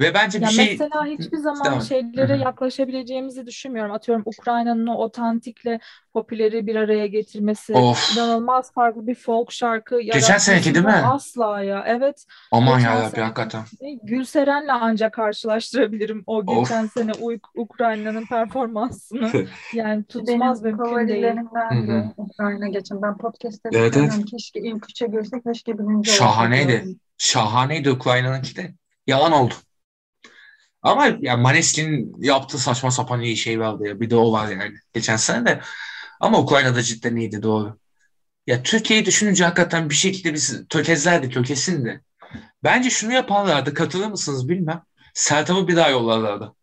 [0.00, 1.82] Ve bence bir Ya şey mesela hiçbir zaman Tamam.
[1.82, 3.92] şeylere yaklaşabileceğimizi düşünmüyorum.
[3.92, 5.80] Atıyorum Ukrayna'nın o otantikle
[6.12, 8.16] popüleri bir araya getirmesi, Of.
[8.16, 10.92] inanılmaz farklı bir folk şarkı Geçen seneki değil mi?
[10.92, 11.84] asla ya.
[11.86, 13.62] Evet, Aman yarabbim sene hakikaten.
[14.02, 16.46] Gülseren'le ancak karşılaştırabilirim o Of.
[16.58, 19.30] geçen sene Uy- Ukrayna'nın performansını.
[19.74, 21.22] Yani tutmaz Benim mümkün değil.
[21.22, 21.36] de
[21.74, 22.04] hı.
[22.16, 23.02] Ukrayna geçen.
[23.02, 24.24] Ben podcast'te Evet evet.
[24.30, 26.84] Keşke ilk üçe girsek, keşke birinci Şahaneydi.
[27.18, 28.74] Şahaneydi Ukrayna'nınki de.
[29.06, 29.54] Yalan oldu.
[30.82, 34.00] Ama ya Maneskin yaptığı saçma sapan iyi şey vardı ya.
[34.00, 34.74] Bir de o var yani.
[34.94, 35.60] Geçen sene de.
[36.20, 37.78] Ama Ukrayna'da cidden iyiydi doğru.
[38.46, 42.00] Ya Türkiye'yi düşününce hakikaten bir şekilde biz tökezlerdik o kesin de.
[42.64, 43.74] Bence şunu yaparlardı.
[43.74, 44.82] Katılır mısınız bilmem.
[45.14, 46.54] Sertab'ı bir daha yollarlardı.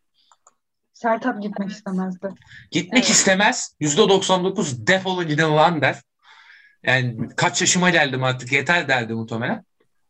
[0.93, 2.29] Sertab gitmek istemezdi.
[2.71, 3.09] Gitmek Evet.
[3.15, 3.75] istemez.
[3.79, 6.01] %99 defolun gidin lan der.
[6.83, 9.63] Yani kaç yaşıma geldim artık yeter derdi muhtemelen.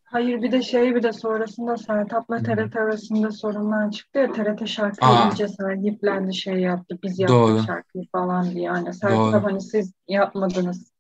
[0.07, 2.43] Hayır bir de şey bir de sonrasında Sertab'la.
[2.43, 7.59] TRT arasında sorunlar çıktı ya TRT şarkıyı Aa, iyice sahiplendi şey yaptı biz yaptık doğru.
[7.59, 9.43] şarkıyı falan diye yani Sertab Doğru.
[9.43, 10.91] hani siz yapmadınız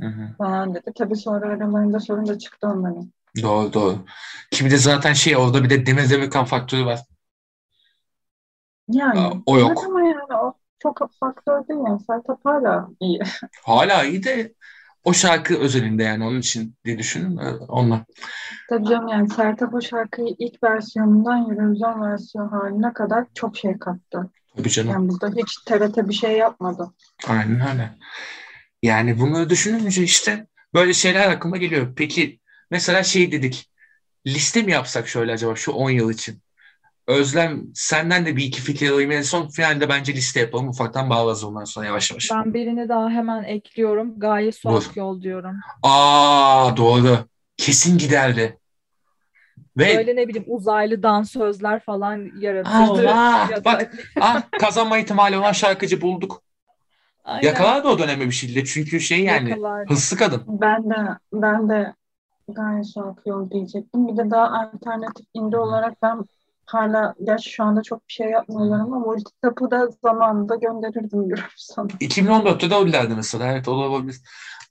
[0.00, 0.36] Hı hı.
[0.38, 0.92] falan dedi.
[0.96, 3.12] Tabii sonra aralarında sorun da çıktı onların.
[3.42, 4.04] Doğru doğru.
[4.50, 7.00] Ki bir de zaten şey orada bir de Demir Demirkan faktörü var.
[9.14, 9.84] Aa, Yani O evet yok.
[9.84, 13.20] ama yani o çok faktör değil yani Sertab hala iyi.
[13.62, 14.54] Hala iyi de
[15.04, 17.36] o şarkı özelinde yani onun için diye düşünün.
[17.68, 18.04] Onunla.
[18.68, 24.30] Tabii canım yani Sertab o şarkıyı ilk versiyonundan Eurovision versiyon haline kadar çok şey kattı.
[24.56, 24.90] Tabii canım.
[24.90, 26.92] Yani burada hiç TRT bir şey yapmadı.
[27.26, 27.90] Aynen öyle.
[28.82, 31.92] Yani bunu düşününce işte böyle şeyler aklıma geliyor.
[31.96, 33.70] Peki mesela şey dedik.
[34.26, 36.42] Liste mi yapsak şöyle acaba şu 10 yıl için?
[37.06, 39.10] Özlem senden de bir iki fikir alayım.
[39.10, 40.68] En son finalde bence liste yapalım.
[40.68, 42.28] Ufaktan bağlarız ondan sonra yavaş yavaş.
[42.32, 44.18] Ben birini daha hemen ekliyorum.
[44.18, 44.52] Gaye.
[44.52, 45.56] Suak Yol diyorum.
[45.82, 47.18] Aa doğru.
[47.56, 48.58] Kesin giderdi.
[49.76, 52.74] Ve Böyle ne bileyim uzaylı dansözler falan yaratırdı.
[52.76, 56.42] Allah Ya da- bak ah, kazanma ihtimali olan şarkıcı bulduk.
[57.24, 57.46] Aynen.
[57.48, 58.64] Yakalardı o dönemi bir şekilde.
[58.64, 59.92] Çünkü şey yani Yakalardı.
[59.92, 60.42] hırslı kadın.
[60.46, 60.96] Ben de
[61.32, 61.94] ben de
[62.48, 64.08] gayet soğuk yol diyecektim.
[64.08, 66.24] Bir de daha alternatif indie olarak ben
[66.66, 71.88] hala gerçi şu anda çok bir şey yapmıyorlar ama Multitap'ı da zamanında gönderirdim Eurovision'a.
[72.00, 73.52] 2014'te de öyleydi mesela.
[73.52, 74.16] Evet olabilir.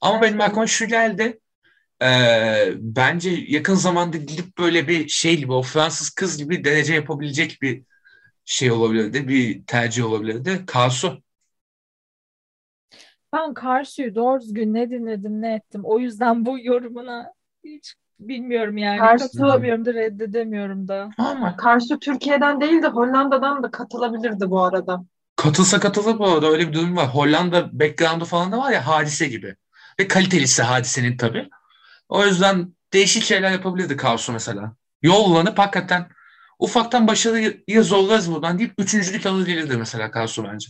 [0.02, 1.40] Ama Evet, benim aklıma şu geldi.
[2.02, 7.62] Ee, bence yakın zamanda gidip böyle bir şey gibi o Fransız kız gibi derece yapabilecek
[7.62, 7.84] bir
[8.46, 9.28] şey olabilirdi.
[9.28, 10.64] Bir tercih olabilirdi.
[10.68, 11.24] Karsu.
[13.34, 15.82] Ben Karsu'yu doğru düzgün ne dinledim ne ettim.
[15.84, 17.96] O yüzden bu yorumuna hiç
[18.28, 19.00] bilmiyorum yani.
[19.00, 21.10] Karsu- Katılamıyorum da reddedemiyorum da.
[21.18, 25.04] Ama Karşı Türkiye'den değil de Hollanda'dan da katılabilirdi bu arada.
[25.36, 27.08] katılsa katılır bu arada öyle bir durum var.
[27.08, 29.56] Hollanda background'u falan da var ya hadise gibi.
[30.00, 31.50] Ve kalitelisi hadisenin tabii.
[32.10, 34.76] O yüzden değişik şeyler yapabilirdi Karsu mesela.
[35.02, 36.08] Yollanıp hakikaten
[36.60, 40.68] ufaktan başarıyı zorlarız buradan deyip üçüncülük alır gelirdi mesela Karsu bence.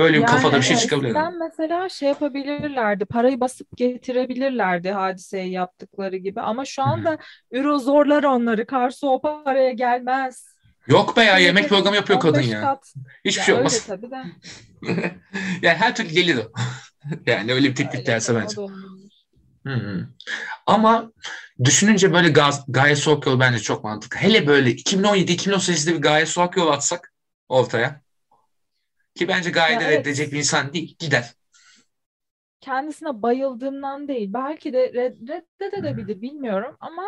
[0.00, 1.08] Böyle bir Yani kafada bir şey evet, çıkabilirdi.
[1.08, 3.04] Eskiden mesela şey yapabilirlerdi.
[3.04, 6.40] Parayı basıp getirebilirlerdi hadiseyi yaptıkları gibi.
[6.40, 7.18] Ama şu anda
[7.52, 8.66] Euro zorlar onları.
[8.66, 10.56] Karsu o paraya gelmez.
[10.86, 12.60] Yok be ya yemek programı yapıyor kadın 15 ya.
[12.60, 12.94] kat.
[13.24, 13.86] Hiçbir Ya şey olmaz.
[13.86, 14.22] tabii de.
[15.62, 16.52] Yani her türlü gelir o.
[17.26, 18.56] Yani öyle bir teklif gelse bence.
[20.66, 21.12] Ama
[21.64, 24.18] düşününce böyle gaz, Gaye Soğuk Yol bence çok mantıklı.
[24.18, 27.12] Hele böyle 2017-2018'de bir Gaye Soğuk Yol atsak
[27.48, 28.00] ortaya.
[29.14, 29.98] Ki bence Gaye Ya de evet.
[29.98, 30.96] reddedecek bir insan değil.
[30.98, 31.34] Gider.
[32.60, 34.32] kendisine bayıldığımdan değil.
[34.32, 35.28] Belki de red-
[35.60, 37.02] reddedebilir bilmiyorum ama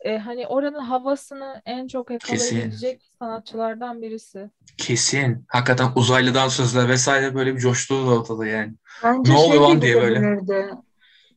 [0.00, 4.50] e, hani oranın havasını en çok yakalayabilecek sanatçılardan birisi.
[4.78, 5.44] Kesin.
[5.48, 8.74] Hakikaten uzaylıdan sözler vesaire böyle bir coştuğu da ortada yani.
[9.02, 10.32] Bence Ne şey oluyor lan de diye böyle.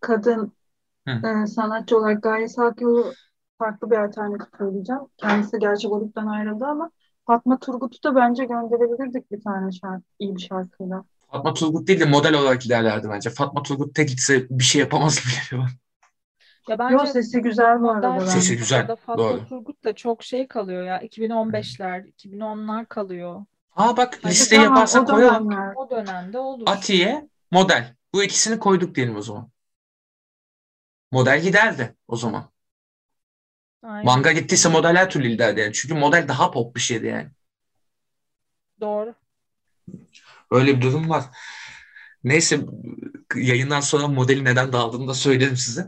[0.02, 0.54] Kadın
[1.08, 1.26] Hı.
[1.26, 3.18] e, sanatçı olarak Gaye Sakyolu
[3.60, 5.02] farklı bir alternatif söyleyeceğim.
[5.18, 6.92] Kendisi gerçi gruptan ayrıldı ama
[7.26, 11.04] Fatma Turgut'u da bence gönderebilirdik bir tane şarkı, iyi bir şarkıyla.
[11.32, 13.30] Fatma Turgut değil de model olarak giderlerdi bence.
[13.30, 15.20] Fatma Turgut tek gitse bir şey yapamaz
[15.52, 15.70] geliyor.
[16.68, 18.20] Ya Yo bence sesi güzel bu arada.
[18.26, 19.46] Sesi güzel, Fatma doğru.
[19.50, 21.00] Turgut da çok şey kalıyor ya.
[21.02, 23.46] 2015'ler, 2010'lar kalıyor.
[23.76, 25.50] Aa bak listeyi Tamam, yaparsak o koyalım.
[25.50, 25.76] dönemler.
[25.76, 26.68] O dönemde olur.
[26.68, 27.96] Atiye, model.
[28.14, 29.52] Bu ikisini koyduk diyelim o zaman.
[31.12, 32.52] Model giderdi o zaman.
[33.84, 34.06] Aynen.
[34.06, 35.74] Manga gittiyse model her türlü giderdi yani.
[35.74, 37.30] Çünkü model daha pop bir şeydi yani.
[38.80, 39.16] Doğru.
[40.52, 41.24] Öyle bir durum var.
[42.24, 42.60] Neyse
[43.36, 45.88] yayından sonra modeli neden dağıldığını da söylerim size.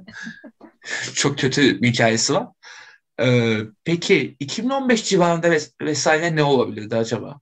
[1.13, 2.47] Çok kötü bir hikayesi var.
[3.19, 7.39] Ee, peki 2015 civarında ves- vesaire ne olabilirdi acaba?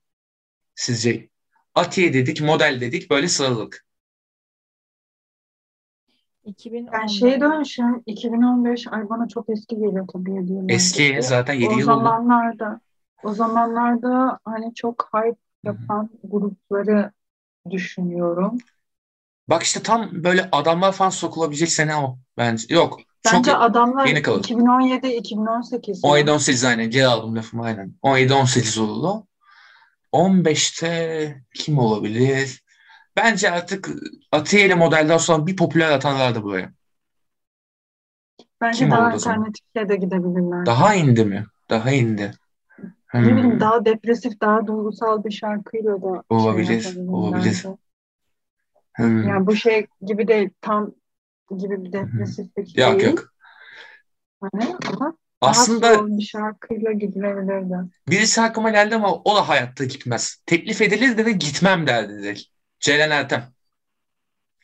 [0.76, 1.30] Sizce?
[1.76, 3.86] Atiye dedik, model dedik, böyle sıraladık.
[6.46, 7.12] Ben 2015.
[7.20, 11.30] şeye dönüşüm 2015 ay bana çok eski geliyor tabii 7 yıl Eski öncesi.
[11.30, 11.86] zaten 7 O yıl oldu.
[11.86, 12.82] zamanlarda
[13.24, 17.12] o zamanlarda hani çok hype yapan grupları
[17.72, 18.58] düşünüyorum.
[19.48, 22.76] Bak işte tam böyle adamlar falan sokulabilecek sene o bence.
[22.76, 23.00] Yok.
[23.24, 24.40] Çok Bence adamlar yeni kalır.
[24.44, 26.12] 2017-2018 ya.
[26.12, 26.90] 17-18 aynen.
[26.90, 27.96] Geri aldım lafımı aynen.
[28.02, 29.28] 17-18 oldu.
[30.12, 32.64] 15'te kim olabilir?
[33.16, 33.90] Bence artık
[34.32, 36.74] Atiye modelden sonra bir popüler atanlar buraya.
[38.62, 40.68] Bence Kim daha alternatifle de gidebilirler.
[40.68, 41.46] Daha indi mi?
[41.70, 42.32] Daha indi.
[43.22, 43.38] Ne Hmm.
[43.38, 47.70] bileyim daha depresif, daha duygusal bir şarkıyla da şey Olabilir, yapabilirler olabilir.
[48.98, 49.28] Hmm.
[49.28, 50.96] Yani bu şey gibi değil, tam
[51.58, 53.04] gibi bir depresiflik Yok değil.
[53.04, 53.34] yok.
[54.42, 57.90] Hani ama daha Aslında bir şarkıyla gidilebilirdi.
[58.10, 60.44] birisi aklıma geldi ama o da hayatta gitmez.
[60.46, 62.42] Teklif edilirdi ve gitmem derdi direkt.
[62.82, 63.54] Ceren Ertem.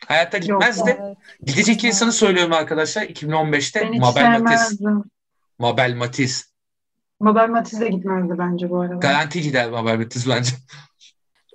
[0.07, 3.03] Hayatta Yok gitmez de Evet, gidecek insanı söylüyorum arkadaşlar.
[3.03, 4.79] 2015'te Ben Mabel Matiz.
[5.59, 6.53] Mabel Matiz.
[7.19, 8.95] Mabel Matiz de gitmezdi bence bu arada.
[8.95, 10.51] Garanti gider Mabel Matiz bence.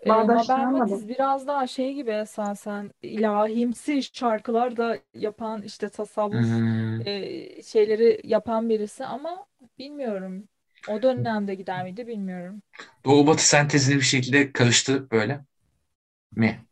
[0.03, 0.67] Ee, Mabel.
[0.67, 7.01] Matiz biraz daha şey gibi esasen ilahimsi şarkılar da yapan işte tasavvuf Hmm.
[7.07, 9.47] e, şeyleri yapan birisi ama
[9.79, 10.49] bilmiyorum.
[10.89, 12.63] O dönemde gider miydi bilmiyorum.
[13.05, 15.41] Doğu Batı sentezini bir şekilde karıştırıp böyle
[16.37, 16.67] mi?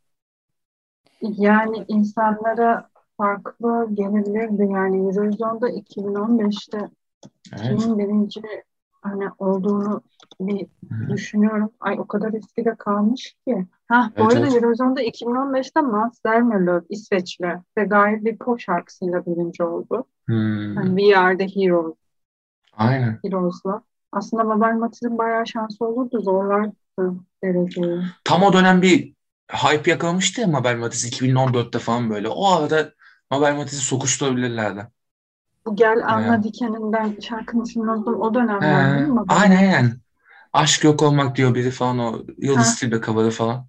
[1.23, 4.63] Yani insanlara farklı gelebilirdi.
[4.73, 6.91] Yani Eurovision'da 2015'te
[7.53, 7.81] Evet.
[7.81, 8.43] kimin birinci
[9.03, 10.03] hani olduğunu
[10.41, 10.97] bir Hı.
[11.09, 11.71] düşünüyorum.
[11.81, 13.67] Ay o kadar eski de kalmış ki.
[13.89, 14.57] Ha bu Evet, arada evet.
[14.57, 17.47] Eurovision'da 2015'te Mats Zelmerlöw İsveçli
[17.79, 20.05] ve gayet bir pop şarkısıyla birinci oldu.
[20.29, 20.77] Hmm.
[20.77, 21.95] Hani We Are the Heroes,
[22.73, 23.23] Aynen.
[23.25, 23.83] Heroes'la.
[24.13, 26.21] Aslında Mabel Matiz'in bayağı şansı olurdu.
[26.23, 26.75] Zorlardı
[27.45, 28.11] dereceyi.
[28.25, 29.15] Tam o dönem bir
[29.53, 32.29] hype yakalamıştı ya Mabel Matiz 2014'te falan böyle.
[32.29, 32.95] O arada
[33.31, 34.87] Mabel Matiz'i sokuşturabilirlerdi.
[35.67, 36.43] Bu Gel Anla Bayağı.
[36.43, 38.21] Diken'inden şarkının ismini unuttum.
[38.21, 40.01] O dönemler değil mi aynen aynen.
[40.53, 42.27] Aşk yok olmak diyor biri falan o.
[42.39, 43.69] Yıldız Tilbe cover'ı falan.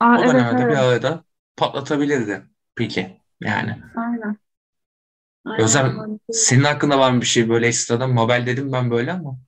[0.00, 0.78] Aa O evet dönemde bir evet.
[0.78, 1.24] arada
[1.56, 2.42] patlatabilirdi.
[2.74, 3.82] Peki yani.
[3.94, 4.38] Aynen.
[5.44, 8.10] Aynen Özlem senin hakkında var mı bir şey böyle ekstradan?
[8.14, 9.38] Mabel dedim ben böyle ama.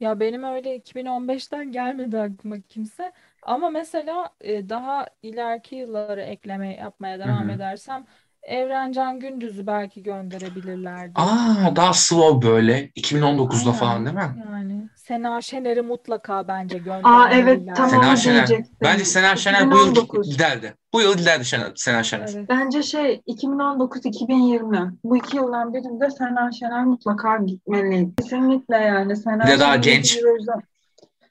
[0.00, 3.12] Ya benim öyle 2015'ten gelmedi aklıma kimse.
[3.42, 7.50] Ama mesela e, daha ileriki yıllara ekleme yapmaya Hı devam hı.
[7.50, 8.06] edersem
[8.42, 11.20] Evrencan Gündüz'ü belki gönderebilirlerdi.
[11.20, 14.06] Aa daha slow böyle 2019'da falan Aynen.
[14.06, 14.36] değil mi?
[14.38, 17.90] Yani Sena Şener'i mutlaka bence Aa evet tam göndermelilerdi.
[17.90, 18.46] Sena Şener.
[18.46, 18.76] diyecektim.
[18.82, 20.30] Bence Sena Şener bu yıl 2019.
[20.30, 20.74] giderdi.
[20.92, 22.26] Bu yıl giderdi Şener, Sena Şener.
[22.28, 22.48] Evet.
[22.48, 28.12] Bence şey 2019-2020 bu iki yıldan birinde Sena Şener mutlaka gitmeliydi.
[28.18, 30.14] Kesinlikle yani Sena Bir de daha Şener'i genç.
[30.14, 30.62] Eurovision-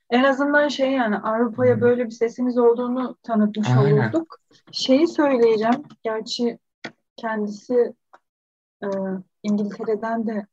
[0.10, 1.82] En azından şey yani Avrupa'ya Hı.
[1.82, 4.13] böyle bir sesimiz olduğunu tanıtmış Aynen.
[4.13, 4.38] olurduk.
[4.72, 5.84] Şeyi söyleyeceğim.
[6.04, 6.60] Gerçi
[7.17, 7.95] kendisi
[8.84, 8.88] e,
[9.43, 10.48] İngiltere'den de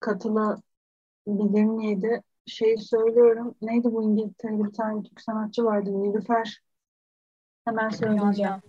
[0.00, 0.62] katılabilir
[1.64, 2.22] miydi?
[2.46, 3.54] Şeyi söylüyorum.
[3.62, 6.02] Neydi bu İngiltere'de bir tane Türk sanatçı vardı.
[6.02, 6.60] Nilüfer.
[7.64, 8.52] Hemen Yan söyleyeceğim.
[8.52, 8.62] yan.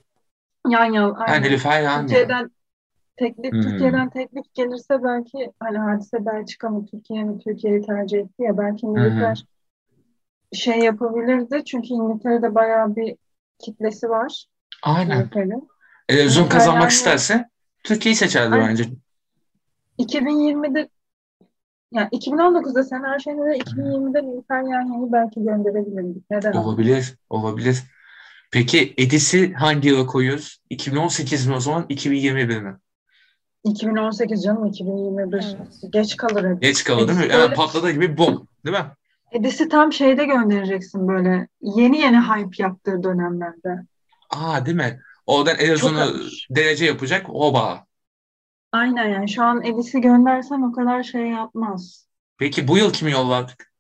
[0.70, 1.44] Yan yan aynen.
[1.44, 2.10] Nilüfer Yağmur.
[2.10, 2.52] Türkiye'den
[3.18, 3.62] teklif Hmm.
[3.62, 8.88] Türkiye'den teklif gelirse belki hani Hadise Belçika mı Türkiye mi Türkiye'yi tercih etti ya belki
[8.96, 9.34] Hı hı.
[10.54, 11.64] Şey yapabilirdi.
[11.66, 13.16] Çünkü İngiltere'de bayağı bir
[13.60, 14.46] kitlesi var
[14.84, 15.30] Aynen.
[15.30, 17.50] Televizyon Nilüfer kazanmak yani isterse
[17.84, 18.70] Türkiye'yi seçerdi Aynen.
[18.70, 18.84] bence.
[20.00, 20.90] 2020'de
[21.92, 26.32] yani 2019'da Sena Şener'e 2020'de Nilüfer Yanyan'ı belki gönderebilirdik.
[26.32, 26.54] Neden?
[26.54, 27.16] Olabilir.
[27.30, 27.84] Olabilir.
[28.52, 30.62] Peki Edis'i hangi yıla koyuyoruz?
[30.70, 31.86] 2018 mi o zaman?
[31.90, 32.78] 2021 mi?
[33.64, 35.58] 2018 canım 2021 Evet.
[35.90, 36.60] geç kalır Edis.
[36.60, 37.26] Geç kaldı değil mi?
[37.26, 38.48] Edis Hemen böyle patladığı gibi bom.
[38.66, 38.86] Değil mi?
[39.32, 43.86] Edis'i tam şeyde göndereceksin böyle yeni yeni hype yaptığı dönemlerde.
[44.30, 45.02] Aa değil mi?
[45.26, 45.98] Oradan Erzurum
[46.50, 47.30] derece yapacak.
[47.30, 47.88] Oba.
[48.72, 52.08] aynen yani şu an Edis'i göndersen o kadar şey yapmaz.
[52.38, 53.72] Peki bu yıl kimi yolladık?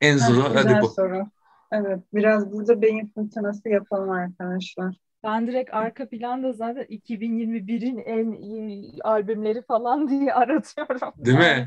[0.00, 0.96] En Heh, zoru hadi bu.
[0.96, 1.26] soru.
[1.72, 4.96] Evet, biraz burada beyin fırtınası yapalım arkadaşlar.
[5.24, 11.14] Ben direkt arka planda zaten 2021'in en iyi albümleri falan diye aratıyorum.
[11.16, 11.66] Değil Yani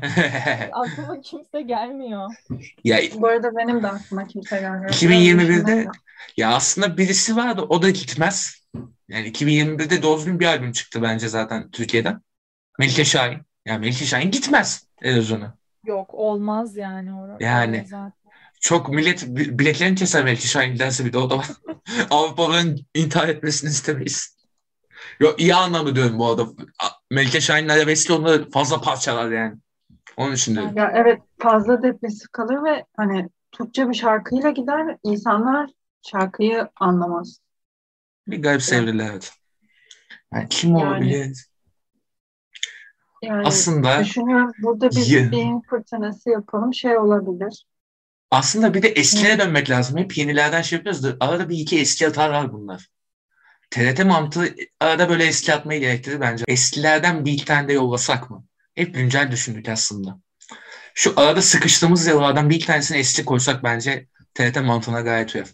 [0.70, 2.30] aklıma kimse gelmiyor.
[2.84, 5.02] Ya Bu arada benim de aklıma kimse gelmiyor.
[5.02, 6.02] Biraz 2021'de düşünmek lazım.
[6.36, 8.66] ya aslında birisi vardı o da gitmez.
[9.08, 12.20] Yani 2021'de Dozgun bir albüm çıktı bence zaten Türkiye'den.
[12.78, 13.38] Melike Şahin.
[13.66, 15.58] Ya Melike Şahin gitmez Erozyon'a.
[15.84, 17.86] Yok olmaz yani or Yani.
[17.86, 18.25] zaten.
[18.66, 21.46] Çok millet bi- biletlerini keser Melike Şahin giderse bir de o da var.
[22.10, 24.36] Avrupalıların intihar etmesini istemeyiz.
[25.20, 26.46] Yok iyi anlamda diyorum bu arada.
[27.10, 29.56] Melike Şahin'in arabeskle onları fazla parçalar yani.
[30.16, 30.76] Onun için diyorum.
[30.76, 30.92] Ya de.
[30.94, 35.70] evet fazla depresif kalır ve hani Türkçe bir şarkıyla gider insanlar
[36.10, 37.38] şarkıyı anlamaz.
[38.28, 39.32] Bir garip Yani sevriler evet.
[40.34, 41.46] Yani kim Yani- olabilir?
[43.22, 46.74] Yani Aslında düşünüyorum burada bir beyin fırtınası yapalım.
[46.74, 47.66] Şey olabilir.
[48.36, 49.98] Aslında bir de eskilere dönmek lazım.
[49.98, 52.86] Hep yenilerden şey yapıyoruz da arada bir iki eski atarlar bunlar.
[53.70, 56.44] TRT mantığı arada böyle eski atmayı gerektirir bence.
[56.48, 58.44] Eskilerden bir tane de yollasak mı?
[58.74, 60.18] Hep güncel düşündük aslında.
[60.94, 65.48] Şu arada sıkıştığımız yıllardan bir tanesini eski koysak bence TRT mantığına gayet uyar.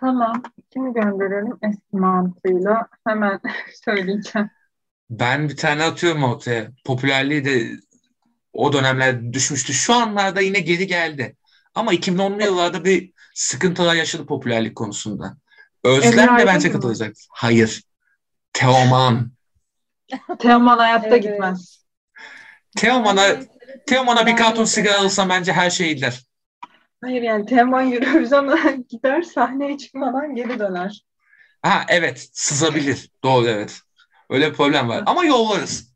[0.00, 0.42] Tamam.
[0.72, 2.88] Kimi gönderelim eski mantığıyla?
[3.06, 3.40] Hemen
[3.84, 4.50] söyleyeceğim.
[5.10, 6.70] Ben bir tane atıyorum ortaya.
[6.84, 7.70] Popülerliği de
[8.54, 9.72] o dönemler düşmüştü.
[9.72, 11.36] Şu anlarda yine geri geldi.
[11.74, 15.36] Ama 2010'lu yıllarda bir sıkıntılar yaşadı popülerlik konusunda.
[15.84, 17.16] Özlem de bence katılacak.
[17.30, 17.82] Hayır.
[18.52, 19.32] Teoman.
[20.38, 21.22] Teoman hayatta Evet.
[21.22, 21.84] gitmez.
[22.76, 23.22] Teoman'a
[23.86, 26.22] Teoman'a bir karton sigara alsam bence her şey gider.
[27.00, 31.04] Hayır yani Teoman Eurovision'a gider sahneye çıkmadan geri döner.
[31.62, 33.10] Ha evet sızabilir.
[33.24, 33.80] Doğru evet.
[34.30, 35.02] Öyle bir problem var.
[35.06, 35.93] Ama yollarız.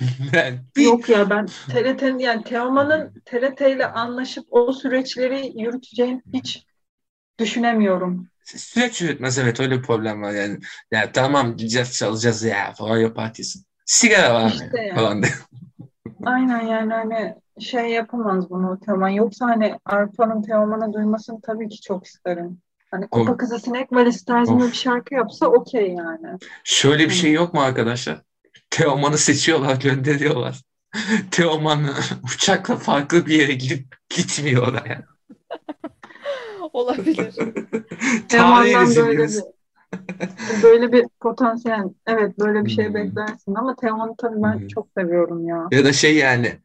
[0.76, 6.66] Yok ya ben TRT'nin yani Teoman'ın TRT ile anlaşıp o süreçleri yürüteceğini hiç
[7.38, 8.28] düşünemiyorum.
[8.44, 10.58] Süreç yürütmez evet öyle bir problem var yani.
[10.90, 13.64] Ya tamam gideceğiz çalacağız ya falan yapar kesin.
[13.86, 14.94] Sigara var mı İşte yani.
[14.94, 15.28] falan de.
[16.24, 19.08] Aynen yani hani şey yapamaz bunu Teoman.
[19.08, 22.62] Yoksa hani Arpa'nın Teoman'a duymasını tabii ki çok isterim.
[22.90, 23.36] Hani Kupa.
[23.36, 24.70] Kızı Sinek Valisi tarzında Of.
[24.70, 26.38] bir şarkı yapsa okey yani.
[26.64, 28.22] Şöyle bir şey yok mu arkadaşlar?
[28.80, 30.60] Teoman'ı seçiyorlar, gönderiyorlar.
[31.30, 31.88] Teoman
[32.34, 35.04] uçakla farklı bir yere gidip gitmiyor oraya.
[36.72, 37.34] Olabilir.
[38.28, 39.42] Teoman'dan böyle bir
[40.62, 42.94] böyle bir potansiyel evet böyle bir şey Hmm.
[42.94, 44.68] beklersin ama Teoman'ı tabii ben Hmm.
[44.68, 45.68] çok seviyorum ya.
[45.70, 46.58] Ya da şey yani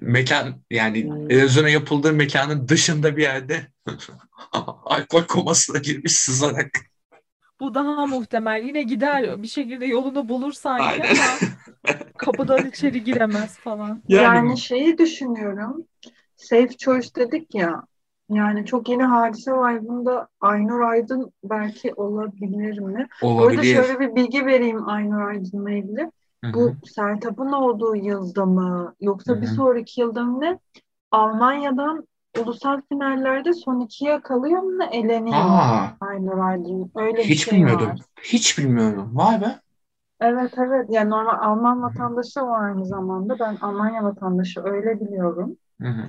[0.00, 0.98] mekan yani
[1.30, 3.66] erozyona yapıldığı mekanın dışında bir yerde
[4.84, 6.70] alkol komasına girmiş sızarak.
[7.60, 8.62] Bu daha muhtemel.
[8.64, 11.06] Yine gider bir şekilde yolunu bulur sanki Aynen.
[11.06, 11.42] ama
[12.16, 14.04] kapıdan içeri giremez falan.
[14.08, 15.86] Yani şeyi düşünüyorum.
[16.36, 17.82] Safe choice dedik ya.
[18.30, 19.88] Yani çok yeni hadise var.
[19.88, 23.08] Bunda Aynur Aydın belki olabilir mi?
[23.20, 23.64] Olabilir.
[23.64, 26.10] şöyle bir bilgi vereyim Aynur Aydın'la ilgili.
[26.44, 26.54] Hı hı.
[26.54, 29.56] Bu Sertab'ın olduğu yılda mı yoksa bir Hı hı.
[29.56, 30.58] sonraki yılda mı ne?
[31.10, 32.08] Almanya'dan
[32.38, 36.92] ulusal finallerde son ikiye kalıyor mu eleniyor Aa, Aynur Aydın.
[36.94, 37.88] Öyle bir hiç şey bilmiyordum.
[37.88, 37.98] var.
[38.22, 39.10] Hiç bilmiyordum.
[39.12, 39.60] Vay be.
[40.20, 40.86] Evet evet.
[40.90, 43.38] Yani normal Alman vatandaşı o aynı zamanda.
[43.38, 45.56] Ben Almanya vatandaşı öyle biliyorum.
[45.80, 46.04] Hı hı.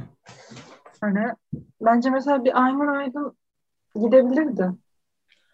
[1.01, 1.27] Hani
[1.81, 3.37] bence mesela bir Aynur Aydın
[3.95, 4.69] gidebilirdi.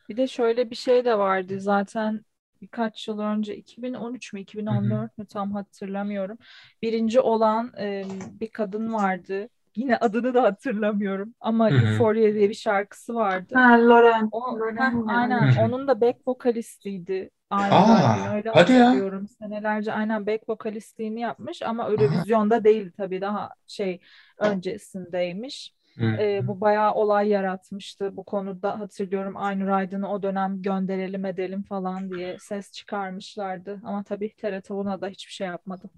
[0.10, 2.22] Bir de şöyle bir şey de vardı zaten
[2.62, 6.38] birkaç yıl önce 2013 mü 2014 mü tam hatırlamıyorum.
[6.82, 8.04] Birinci olan e,
[8.40, 9.50] bir kadın vardı.
[9.78, 11.70] Yine adını da hatırlamıyorum ama.
[11.70, 13.54] Euphoria diye bir şarkısı vardı.
[13.56, 14.30] Ha Loren.
[14.32, 17.30] O, Loren heh, aynen onun da back vokalistiydi.
[17.50, 18.86] Aynur Aa, öyle hadi ya.
[18.88, 19.28] hatırlıyorum.
[19.28, 24.00] Senelerce aynen back vokalistliğini yapmış ama Eurovision'da değildi tabii daha şey
[24.40, 25.74] öncesindeymiş.
[25.98, 26.06] Hı.
[26.06, 32.10] Ee, bu bayağı olay yaratmıştı bu konuda hatırlıyorum Aynur Aydın'ı o dönem gönderelim edelim falan
[32.12, 35.90] diye ses çıkarmışlardı ama tabii TRT buna da hiçbir şey yapmadı.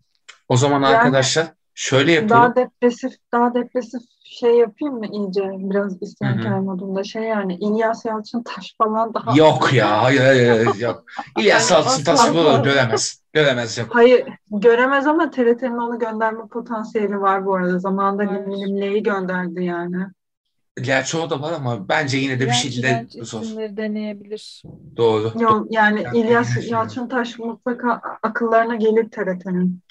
[0.50, 1.48] O zaman Yani- arkadaşlar
[1.80, 2.30] şöyle yapalım.
[2.30, 8.76] Daha depresif, daha depresif şey yapayım mı iyice biraz isyankar modunda şey yani İlyas Yalçıntaş
[8.78, 11.04] falan daha Yok ya hayır hayır, hayır yok.
[11.40, 13.22] İlyas Yani Salçın asla- tasvuru göremez.
[13.34, 13.88] Göremez yok.
[13.92, 17.80] Hayır göremez ama TRT'nin onu gönderme potansiyeli var bu arada.
[17.80, 18.24] Zamanında.
[18.24, 19.98] Limlimle'yi gönderdi yani.
[20.82, 23.42] Gerçi o da var ama bence yine de bir şekilde zor.
[23.42, 24.64] isimleri deneyebilir.
[24.98, 25.32] Doğru.
[25.40, 29.82] Yok yani Yani İlyas yani- Yalçıntaş mutlaka akıllarına gelir TRT'nin.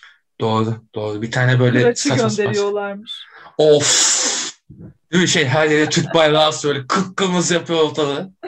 [0.41, 0.75] Doğru.
[0.95, 1.23] Doğru.
[1.23, 3.13] Bir tane böyle Kıraç'ı saçma gönderiyorlarmış.
[3.59, 4.19] Of.
[5.13, 8.31] Değil mi şey her yere Türk bayrağı söyle kıpkırmızı yapıyor ortalığı.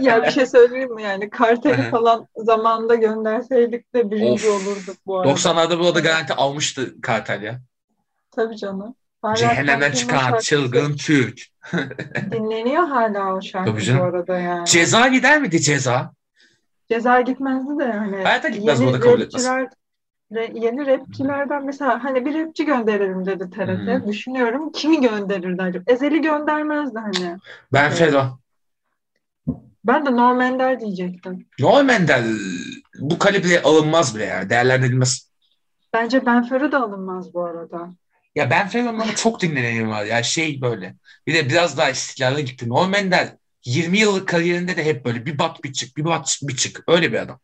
[0.00, 4.66] Ya bir şey söyleyeyim mi yani Kartel'i falan zamanında gönderseydik de birinci Of.
[4.66, 5.32] olurduk bu arada.
[5.32, 7.60] 90'larda bu arada garanti almıştı Kartel ya.
[8.30, 8.94] Tabii canım.
[9.22, 11.40] Hala o çıkan şarkısı çılgın Türk.
[12.30, 14.00] dinleniyor hala o şarkı Tabii canım.
[14.00, 14.66] bu arada yani.
[14.66, 16.12] Ceza gider miydi ceza?
[16.88, 19.46] Ceza gitmezdi de hani Hayatta gitmez, yeni bu arada kabul etmez.
[20.30, 23.66] Yeni rapçilerden mesela hani bir rapçi gönderelim dedi TRT.
[23.66, 24.08] Hmm.
[24.08, 25.84] Düşünüyorum kimi gönderirdi acaba?
[25.86, 27.36] Ezel'i göndermezdi hani.
[27.72, 27.98] Ben Evet.
[27.98, 28.38] Fero.
[29.84, 31.46] Ben de Norm Ender diyecektim.
[31.60, 32.24] Normalmente
[32.98, 34.50] bu kalibre alınmaz bile ya.
[34.50, 35.30] Değerlendirilmez.
[35.92, 37.90] Bence Ben Fero da alınmaz bu arada.
[38.34, 40.04] Ya ben Fero'nun ama çok dinleneni var.
[40.04, 40.94] Ya şey böyle.
[41.26, 42.68] Bir de biraz daha istikrarlı gitti.
[42.68, 46.56] Norm Ender 20 yıllık kariyerinde de hep böyle bir bat bir çık, bir bat bir
[46.56, 46.84] çık.
[46.88, 47.40] Öyle bir adam.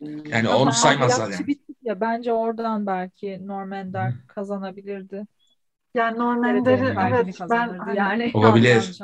[0.00, 0.72] Yani Ama onu
[1.32, 1.46] yani.
[1.46, 5.26] bitti ya bence oradan belki Norm Ender kazanabilirdi.
[5.94, 9.00] Yani Norman TRT'nin Der'i kalbini evet ben hani, Yani Olabilir.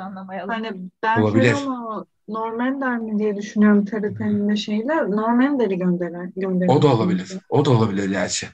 [0.47, 0.71] hani
[1.03, 1.55] ben Olabilir.
[1.55, 6.69] şey ama Norman Der mi diye düşünüyorum TRT'nin de şeyle Norman Der'i gönderen gönderen.
[6.69, 7.37] O da olabilir.
[7.49, 8.47] O da olabilir gerçi.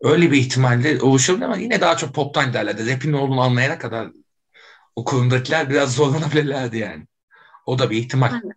[0.00, 2.94] Öyle bir ihtimalle oluşabilir ama yine daha çok poptan derlerdi.
[2.94, 4.08] Rap'in ne olduğunu anlayana kadar
[4.96, 7.06] o kurumdakiler biraz zorlanabilirlerdi yani.
[7.66, 8.28] O da bir ihtimal.
[8.28, 8.52] Hani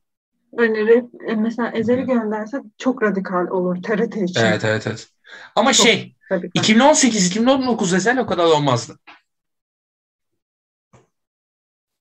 [0.59, 4.41] rap, e, mesela Ezel'i gönderse çok radikal olur TRT için.
[4.41, 5.07] Evet evet evet.
[5.55, 6.61] Ama Çok şey radikal.
[6.61, 8.99] 2018-2019 özel o kadar olmazdı.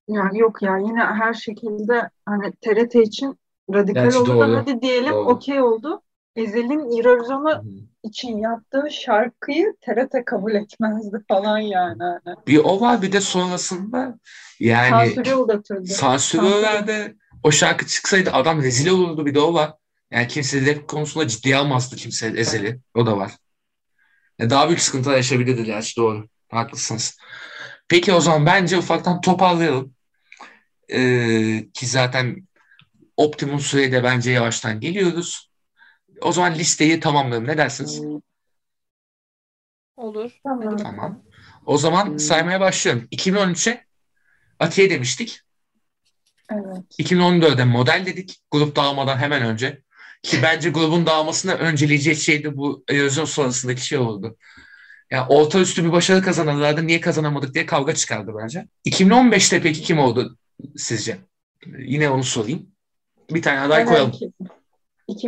[0.08, 3.38] Yani yok ya yine her şekilde hani TRT için
[3.74, 4.56] radikal Gerçi oldu doğru.
[4.56, 6.02] hadi diyelim okey oldu.
[6.36, 7.62] Ezel'in Eurovision'a
[8.02, 12.02] için yaptığı şarkıyı TRT kabul etmezdi falan yani.
[12.46, 14.18] Bir o var bir de sonrasında
[14.60, 15.86] yani Sansürü uğratırdı.
[15.86, 19.72] sansürlerde o şarkı çıksaydı adam rezil olurdu bir de o var.
[20.10, 22.80] Yani kimse rap konusunda ciddiye almazdı kimse Ezel'i.
[22.94, 23.32] O da var.
[24.38, 26.28] Yani daha büyük sıkıntılar yaşayabilirdi gerçi doğru.
[26.48, 27.18] Haklısınız.
[27.88, 29.94] Peki o zaman bence ufaktan toparlayalım.
[30.92, 32.48] Ee, ki zaten
[33.16, 35.50] optimum sürede bence yavaştan geliyoruz.
[36.20, 37.48] O zaman listeyi tamamlayalım.
[37.48, 38.02] Ne dersiniz?
[39.96, 40.30] Olur.
[40.44, 40.76] Tamam.
[40.76, 41.22] Tamam.
[41.66, 43.08] O zaman saymaya başlıyorum.
[43.12, 43.90] 2013'e
[44.60, 45.40] Atiye demiştik.
[46.50, 46.98] Evet.
[46.98, 48.40] 2014'de model dedik.
[48.50, 49.82] Grup dağılmadan hemen önce.
[50.22, 54.36] Ki bence grubun dağılmasını önceleyecek şey de bu erozyon sonrasındaki şey oldu.
[55.10, 56.86] Yani orta üstü bir başarı kazanırlardı.
[56.86, 58.66] Niye kazanamadık diye kavga çıkardı bence.
[58.86, 60.36] 2015'te peki kim oldu
[60.76, 61.18] sizce?
[61.78, 62.66] Yine onu sorayım.
[63.30, 64.12] Bir tane aday koyalım.
[64.12, 64.32] Aynen ki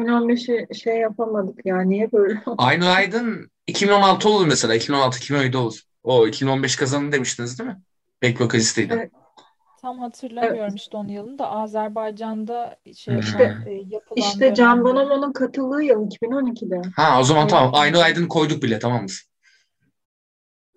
[0.01, 1.81] 2015'i şey yapamadık ya.
[1.81, 2.43] Niye böyle?
[2.59, 4.77] Aynur Aydın 2016 olur mesela.
[4.77, 5.81] 2016-2017 olur.
[6.03, 7.81] O 2015 kazandı demiştiniz değil mi?
[8.23, 8.95] Back vokalistiydi.
[8.97, 9.11] Evet.
[9.83, 14.85] Tam hatırlamıyorum işte onun yılını da Azerbaycan'da şey İşte- yapan, e, yapılan İşte Can.
[14.85, 16.83] Bonomo'nun katıldığı yıl 2012'de.
[16.97, 17.71] Ha o zaman tamam.
[17.75, 17.83] Evet.
[17.83, 19.09] Aynur Aydın'ı koyduk bile tamam mı?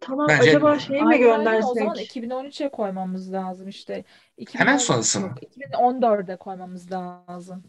[0.01, 1.27] Tamam Bence- acaba şeyi mi aynen.
[1.27, 2.05] o zaman göndersek?
[2.07, 4.03] 2013'e koymamız lazım işte.
[4.37, 5.27] 2010 Hemen sonrası mı?
[5.27, 7.63] yok, 2014'e koymamız lazım.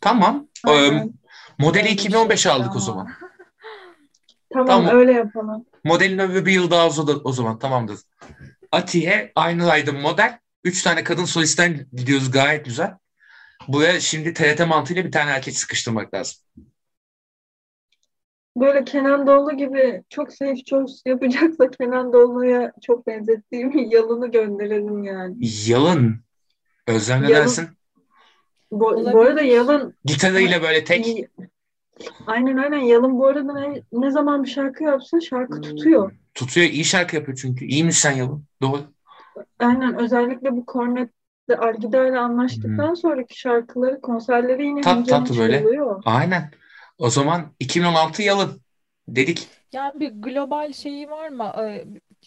[0.00, 0.48] Tamam.
[0.68, 1.12] Ee, Aynen.
[1.58, 2.80] modeli Öyle bir 2015 şeydi aldık o ama.
[2.80, 3.08] zaman.
[4.52, 4.96] Tamam Tamam.
[4.96, 5.64] öyle yapalım.
[5.84, 7.98] Modelin ömrü bir yıl daha uzadı o zaman tamamdır.
[8.72, 10.38] Atiye, Aynur Aydın model.
[10.66, 12.94] Üç tane kadın solistten gidiyoruz gayet güzel.
[13.68, 16.34] Buraya şimdi TRT mantığıyla bir tane erkek sıkıştırmak lazım.
[18.56, 25.36] Böyle Kenan Doğulu gibi çok safe choice yapacaksa Kenan Doğulu'ya çok benzettiğim Yalın'ı gönderelim yani.
[25.66, 26.20] Yalın.
[26.86, 27.44] Özlem ne Yalın.
[27.44, 27.68] dersin?
[28.70, 31.26] Bu, bu arada Yalın Gitarıyla böyle tek.
[32.26, 36.12] aynen aynen Yalın bu arada ne, ne zaman bir şarkı yapsa şarkı tutuyor.
[36.34, 36.66] Tutuyor.
[36.66, 37.64] iyi şarkı yapıyor çünkü.
[37.64, 38.44] İyiymiş sen Yalın.
[38.62, 38.95] Doğru.
[39.58, 45.66] Aynen özellikle bu Kornet'le Algida ile anlaştıktan sonraki şarkıları konserleri yine Tat tatlı böyle.
[45.66, 46.02] oluyor.
[46.06, 46.50] Aynen.
[46.98, 48.60] O zaman 2016 Yalın
[49.08, 49.48] dedik.
[49.72, 51.52] Yani bir global şeyi var mı?
[51.60, 51.84] Ee,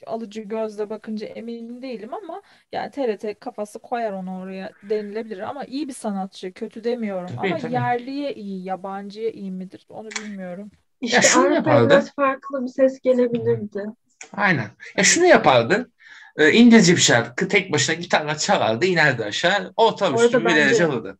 [0.07, 2.41] alıcı gözle bakınca emin değilim ama
[2.71, 7.57] yani TRT kafası koyar onu oraya denilebilir ama iyi bir sanatçı, kötü demiyorum Tabii, ama
[7.57, 7.73] tabii.
[7.73, 9.85] yerliye iyi, yabancıya iyi midir?
[9.89, 10.71] Onu bilmiyorum.
[11.01, 11.89] İşte şunu Avrupa'ya yapardı.
[11.89, 13.85] biraz farklı bir ses gelebilirdi.
[14.33, 14.67] Aynen.
[14.97, 15.91] Ya şunu yapardı.
[16.39, 19.73] Ee, İngilizce bir şarkı tek başına gitarla çalardı, inerdi aşağı.
[19.77, 21.17] Orada üstü bir derece alırdı.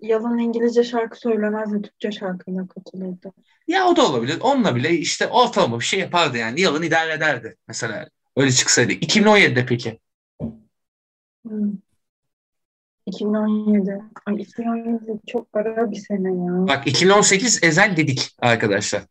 [0.00, 3.32] Yalın İngilizce şarkı söylemez de Türkçe şarkıyla katılırdı.
[3.68, 4.38] Ya o da olabilir.
[4.40, 6.60] Onunla bile işte ortalama bir şey yapardı yani.
[6.60, 8.08] Yalın idare ederdi mesela.
[8.36, 8.92] Öyle çıksaydı.
[8.92, 9.98] 2017'de peki.
[11.46, 11.72] Hmm.
[13.06, 14.02] 2017.
[14.26, 16.68] Ay 2017 çok ara bir sene ya.
[16.68, 19.02] Bak 2018 Ezel dedik arkadaşlar.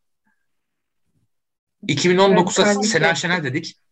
[1.88, 3.85] 2019'da Evet, Sena Şener dedik.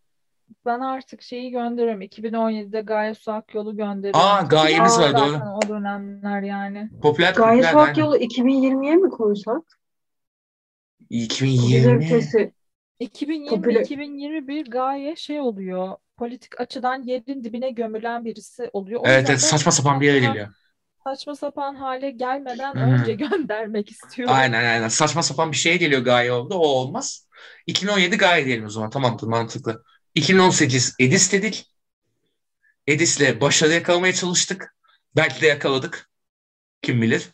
[0.66, 2.02] Ben artık şeyi gönderiyorum.
[2.02, 4.22] 2017'de Gaye Su Akyol'u gönderiyorum.
[4.22, 5.42] Aa gayemiz var doğru.
[5.56, 6.92] o dönemler yani.
[7.02, 7.98] Popüler Gaye popüler Suak aynen.
[7.98, 9.80] Yolu 2020'ye mi koysak?
[11.68, 12.00] Bize 2020.
[12.00, 12.54] vitesi.
[13.00, 15.98] 2020-2021 Gaye şey oluyor.
[16.18, 19.02] Politik açıdan yerin dibine gömülen birisi oluyor.
[19.04, 20.54] O Evet yüzden evet saçma sapan bir yere geliyor.
[21.04, 22.80] saçma sapan hale gelmeden Hı.
[22.80, 24.48] önce göndermek istiyorum.
[24.48, 24.88] Aynen aynen.
[24.88, 26.56] Saçma sapan bir şeye geliyor Gaye oldu.
[26.56, 27.28] O olmaz.
[27.68, 28.90] 2017 Gaye diyelim o zaman.
[28.90, 29.84] Tamamdır mantıklı.
[30.16, 31.74] 2018 Edis dedik.
[32.88, 34.76] Edis'le başarı yakalamaya çalıştık.
[35.16, 36.10] Belki de yakaladık.
[36.82, 37.30] Kim bilir.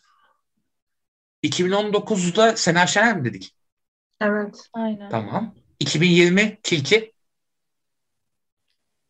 [1.42, 3.56] 2019'da Sena Şener mi dedik?
[4.20, 4.68] Evet.
[4.72, 5.08] Aynen.
[5.08, 5.54] Tamam.
[5.80, 7.12] 2020 Tilki.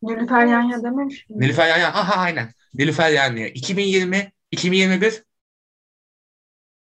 [0.01, 1.39] Nilüfer Yanya dememiş mi?
[1.39, 1.87] Nilüfer Yahya.
[1.87, 2.53] Aha aynen.
[2.73, 3.47] Nilüfer Yahya.
[3.47, 5.23] 2020 2021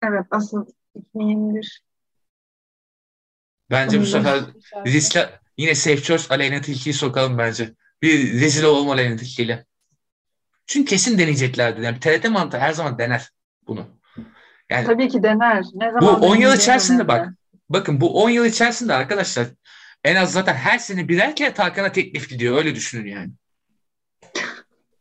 [0.03, 1.83] Evet asıl 2021.
[3.70, 4.41] bence bu sefer
[4.87, 7.75] riskle yine Safe Choice Aleyna Tilki'yi sokalım bence.
[8.03, 9.65] Bir rezil olalım Aleyna Tilki'yle.
[10.67, 11.85] Çünkü kesin deneyeceklerdi.
[11.85, 13.31] Yani TRT mantığı her zaman dener
[13.67, 13.87] bunu.
[14.71, 15.65] Yani Tabii ki dener.
[15.75, 17.29] Ne bu zaman 10 yıl içerisinde bak.
[17.69, 19.47] Bakın bu 10 yıl içerisinde arkadaşlar
[20.05, 22.57] En az zaten her sene birer kere Tarkan'a teklif gidiyor.
[22.57, 23.31] Öyle düşünün yani.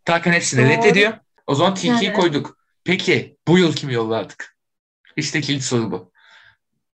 [0.06, 0.70] Tarkan hepsini Doğru.
[0.70, 1.14] reddediyor.
[1.48, 2.16] O zaman tilkiyi Yani.
[2.16, 2.58] koyduk.
[2.84, 4.58] Peki bu yıl kimi yolladık?
[5.16, 6.12] İşte kilit soru bu.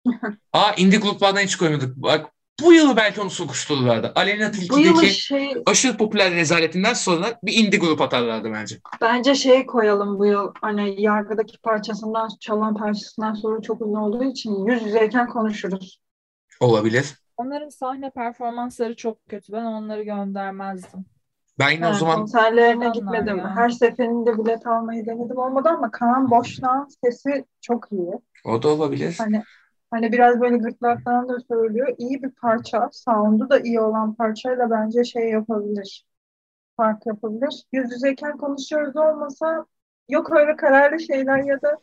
[0.54, 1.96] Aa indie gruplardan hiç koymadık.
[1.96, 2.32] Bak
[2.64, 4.12] bu yıl belki onu sokuştururlardı.
[4.16, 8.76] Aleyna Bu yıl Tilki'deki şey aşırı popüler rezaletinden sonra bir indie grup atarlardı bence.
[9.02, 14.66] bence şey koyalım bu yıl hani yargıdaki parçasından çalan parçasından sonra çok ünlü olduğu için
[14.66, 16.00] yüz yüzeyken konuşuruz.
[16.60, 17.16] Olabilir.
[17.38, 19.54] Onların sahne performansları çok kötü.
[19.54, 21.06] Ben onları göndermezdim.
[21.60, 23.38] Ben yine o Ha, zaman konserlerine gitmedim.
[23.38, 23.56] ya.
[23.56, 28.12] Her seferinde bilet almayı denedim olmadı ama Kaan Boşnak'ın sesi çok iyi.
[28.46, 29.16] o da olabilir.
[29.18, 29.44] Hani
[29.92, 31.96] hani biraz böyle gırtlak da söylüyor.
[31.98, 32.90] İyi bir parça.
[32.94, 36.06] Sound'u da iyi olan parçayla bence şey yapabilir.
[36.78, 37.66] Fark yapabilir.
[37.74, 39.66] Yüz yüzeyken konuşuyoruz olmasa
[40.10, 41.78] yok öyle kararlı şeyler ya da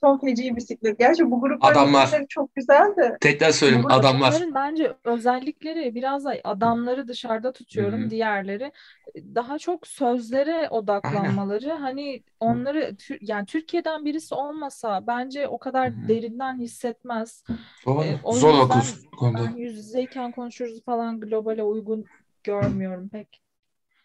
[0.00, 0.98] son feci bisiklet.
[0.98, 2.24] Gerçi bu grupların Adamlar.
[2.28, 4.34] çok güzel de Tekrar söyleyeyim Bu- adamlar.
[4.54, 8.00] Bence özellikleri biraz da adamları dışarıda tutuyorum.
[8.02, 8.10] Hı hı.
[8.10, 8.72] Diğerleri
[9.16, 11.70] daha çok sözlere odaklanmaları.
[11.72, 16.08] Hani onları yani Türkiye'den birisi olmasa bence o kadar Hı hı.
[16.08, 17.44] derinden hissetmez.
[17.86, 18.04] Doğru.
[18.04, 18.68] E, o Zor
[19.12, 19.44] bu konuda.
[19.46, 22.10] Ben yüz yüzeyken konuşuruz falan globale uygun
[22.44, 23.42] görmüyorum pek.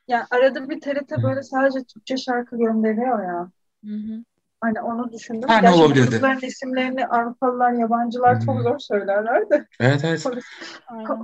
[0.08, 3.52] yani arada bir TRT böyle sadece Türkçe şarkı gönderiyor ya.
[3.86, 4.24] Hı hı.
[4.64, 5.50] Hani onu düşündüm.
[5.50, 6.22] Ha, ne olabilirdi?
[6.22, 8.64] grupların isimlerini Avrupalılar, yabancılar çok Hmm.
[8.64, 10.32] zor söylerler de Evet evet.
[10.32, 10.48] orası,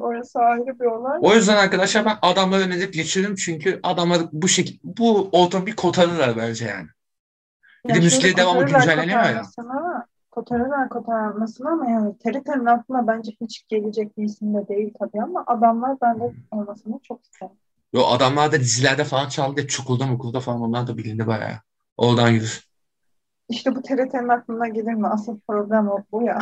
[0.02, 1.20] orası ayrı bir olay.
[1.22, 6.38] O yüzden arkadaşlar ben adamları önerip geçiyorum çünkü adamlar bu şekilde bu ortamı bir kotarırlar
[6.38, 6.88] bence yani.
[7.88, 9.42] Bir de Yani müzikleri şöyle devamlı güncelleniyor ya.
[10.32, 15.44] kotarırlar kotarmasını ama yani TRT'nin aklına bence hiç gelecek bir isim de değil tabii ama
[15.48, 17.56] adamlar bende olmasını çok isterim.
[17.94, 19.62] Yo adamlar da dizilerde falan çaldı.
[19.62, 21.62] Hep Çukur'da Mukur'da falan onlar da bilindi bayağı.
[21.98, 22.68] Oradan yürür.
[23.50, 25.08] İşte bu TRT'nin aklına gelir mi?
[25.08, 26.39] Asıl problem o bu ya.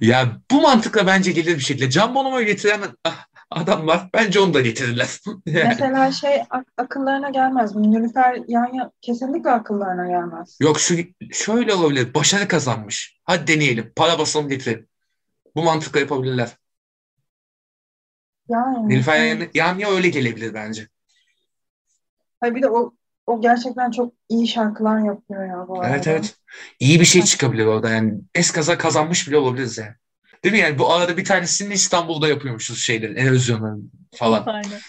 [0.00, 1.90] Ya bu mantıkla bence gelir bir şekilde.
[1.90, 2.80] Can Bonomo'yu getiren
[3.50, 5.20] adamlar bence onu da getirirler.
[5.46, 5.68] Yani.
[5.68, 7.76] Mesela şey ak- akıllarına gelmez.
[7.76, 10.58] Nilüfer yani kesinlikle akıllarına gelmez.
[10.60, 10.94] Yok şu
[11.32, 12.14] şöyle olabilir.
[12.14, 13.20] Başarı kazanmış.
[13.24, 13.92] Hadi deneyelim.
[13.96, 14.88] Para basalım getirelim.
[15.56, 16.56] Bu mantıkla yapabilirler.
[18.48, 19.28] Yani, Nilüfer evet.
[19.54, 20.88] yani, yani öyle gelebilir bence.
[22.40, 22.94] Hayır, bir de o
[23.28, 26.10] o gerçekten çok iyi şarkılar yapıyor ya bu Evet arada.
[26.10, 26.36] evet.
[26.80, 28.14] İyi bir şey çıkabilir orada yani.
[28.34, 29.94] Eskaza kazanmış bile olabiliriz yani.
[30.44, 30.78] Değil mi yani?
[30.78, 34.42] Bu arada bir tanesini İstanbul'da yapıyormuşuz şeylerin, Erozyon'un falan.
[34.46, 34.80] Aynen.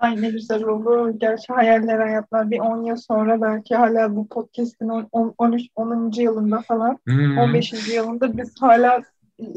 [0.00, 1.14] Ay ne güzel olur.
[1.18, 6.22] Gerçi hayaller hayatlar bir 10 yıl sonra belki hala bu podcast'in 10, 10, 13, 10.
[6.22, 7.38] yılında falan Hmm.
[7.38, 7.94] 15.
[7.94, 9.02] yılında biz hala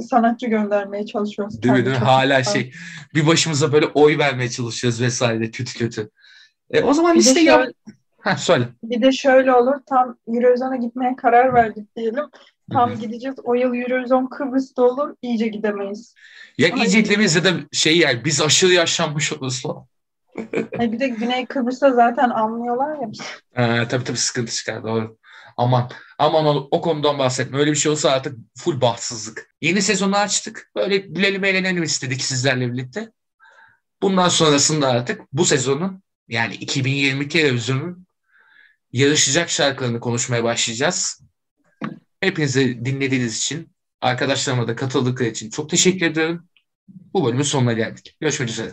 [0.10, 1.64] sanatçı göndermeye çalışıyoruz.
[1.64, 2.04] Değil mi, değil mi?
[2.06, 2.72] Hala şey
[3.16, 6.10] bir başımıza böyle oy vermeye çalışıyoruz vesaire kötü kötü.
[6.72, 7.60] E, o zaman Bir de liste yap.
[7.62, 7.74] şöyle,
[8.22, 8.70] Ha söyle.
[8.84, 9.76] bir de şöyle olur.
[9.90, 12.26] Tam Eurovision'a gitmeye karar verdik diyelim.
[12.74, 13.00] Tam Hı hı.
[13.00, 13.36] gideceğiz.
[13.44, 15.16] O yıl Eurovision Kıbrıs'ta olur.
[15.22, 16.16] iyice gidemeyiz.
[16.58, 16.80] Ya Ay.
[16.82, 19.86] iyice gitmemiz ya da şey yani biz aşırı yaşlanmış oluruz falan.
[20.80, 23.10] Ay bir de Güney Kıbrıs'ta zaten anlıyorlar ya.
[23.56, 25.18] Ee, tabii tabii sıkıntı çıkar doğru.
[25.58, 27.58] Aman aman o, o konudan bahsetme.
[27.58, 29.50] Öyle bir şey olsa artık full bahtsızlık.
[29.62, 30.72] Yeni sezonu açtık.
[30.76, 33.12] Böyle gülelim eğlenelim istedik sizlerle birlikte.
[34.02, 38.06] Bundan sonrasında artık bu sezonun yani 2022 revizyonun
[38.94, 41.22] yarışacak şarkılarını konuşmaya başlayacağız.
[42.22, 43.72] Hepinize dinlediğiniz için,
[44.02, 46.48] arkadaşlarıma da katıldıkları için çok teşekkür ediyorum.
[47.14, 48.18] Bu bölümün sonuna geldik.
[48.22, 48.72] Görüşmek üzere.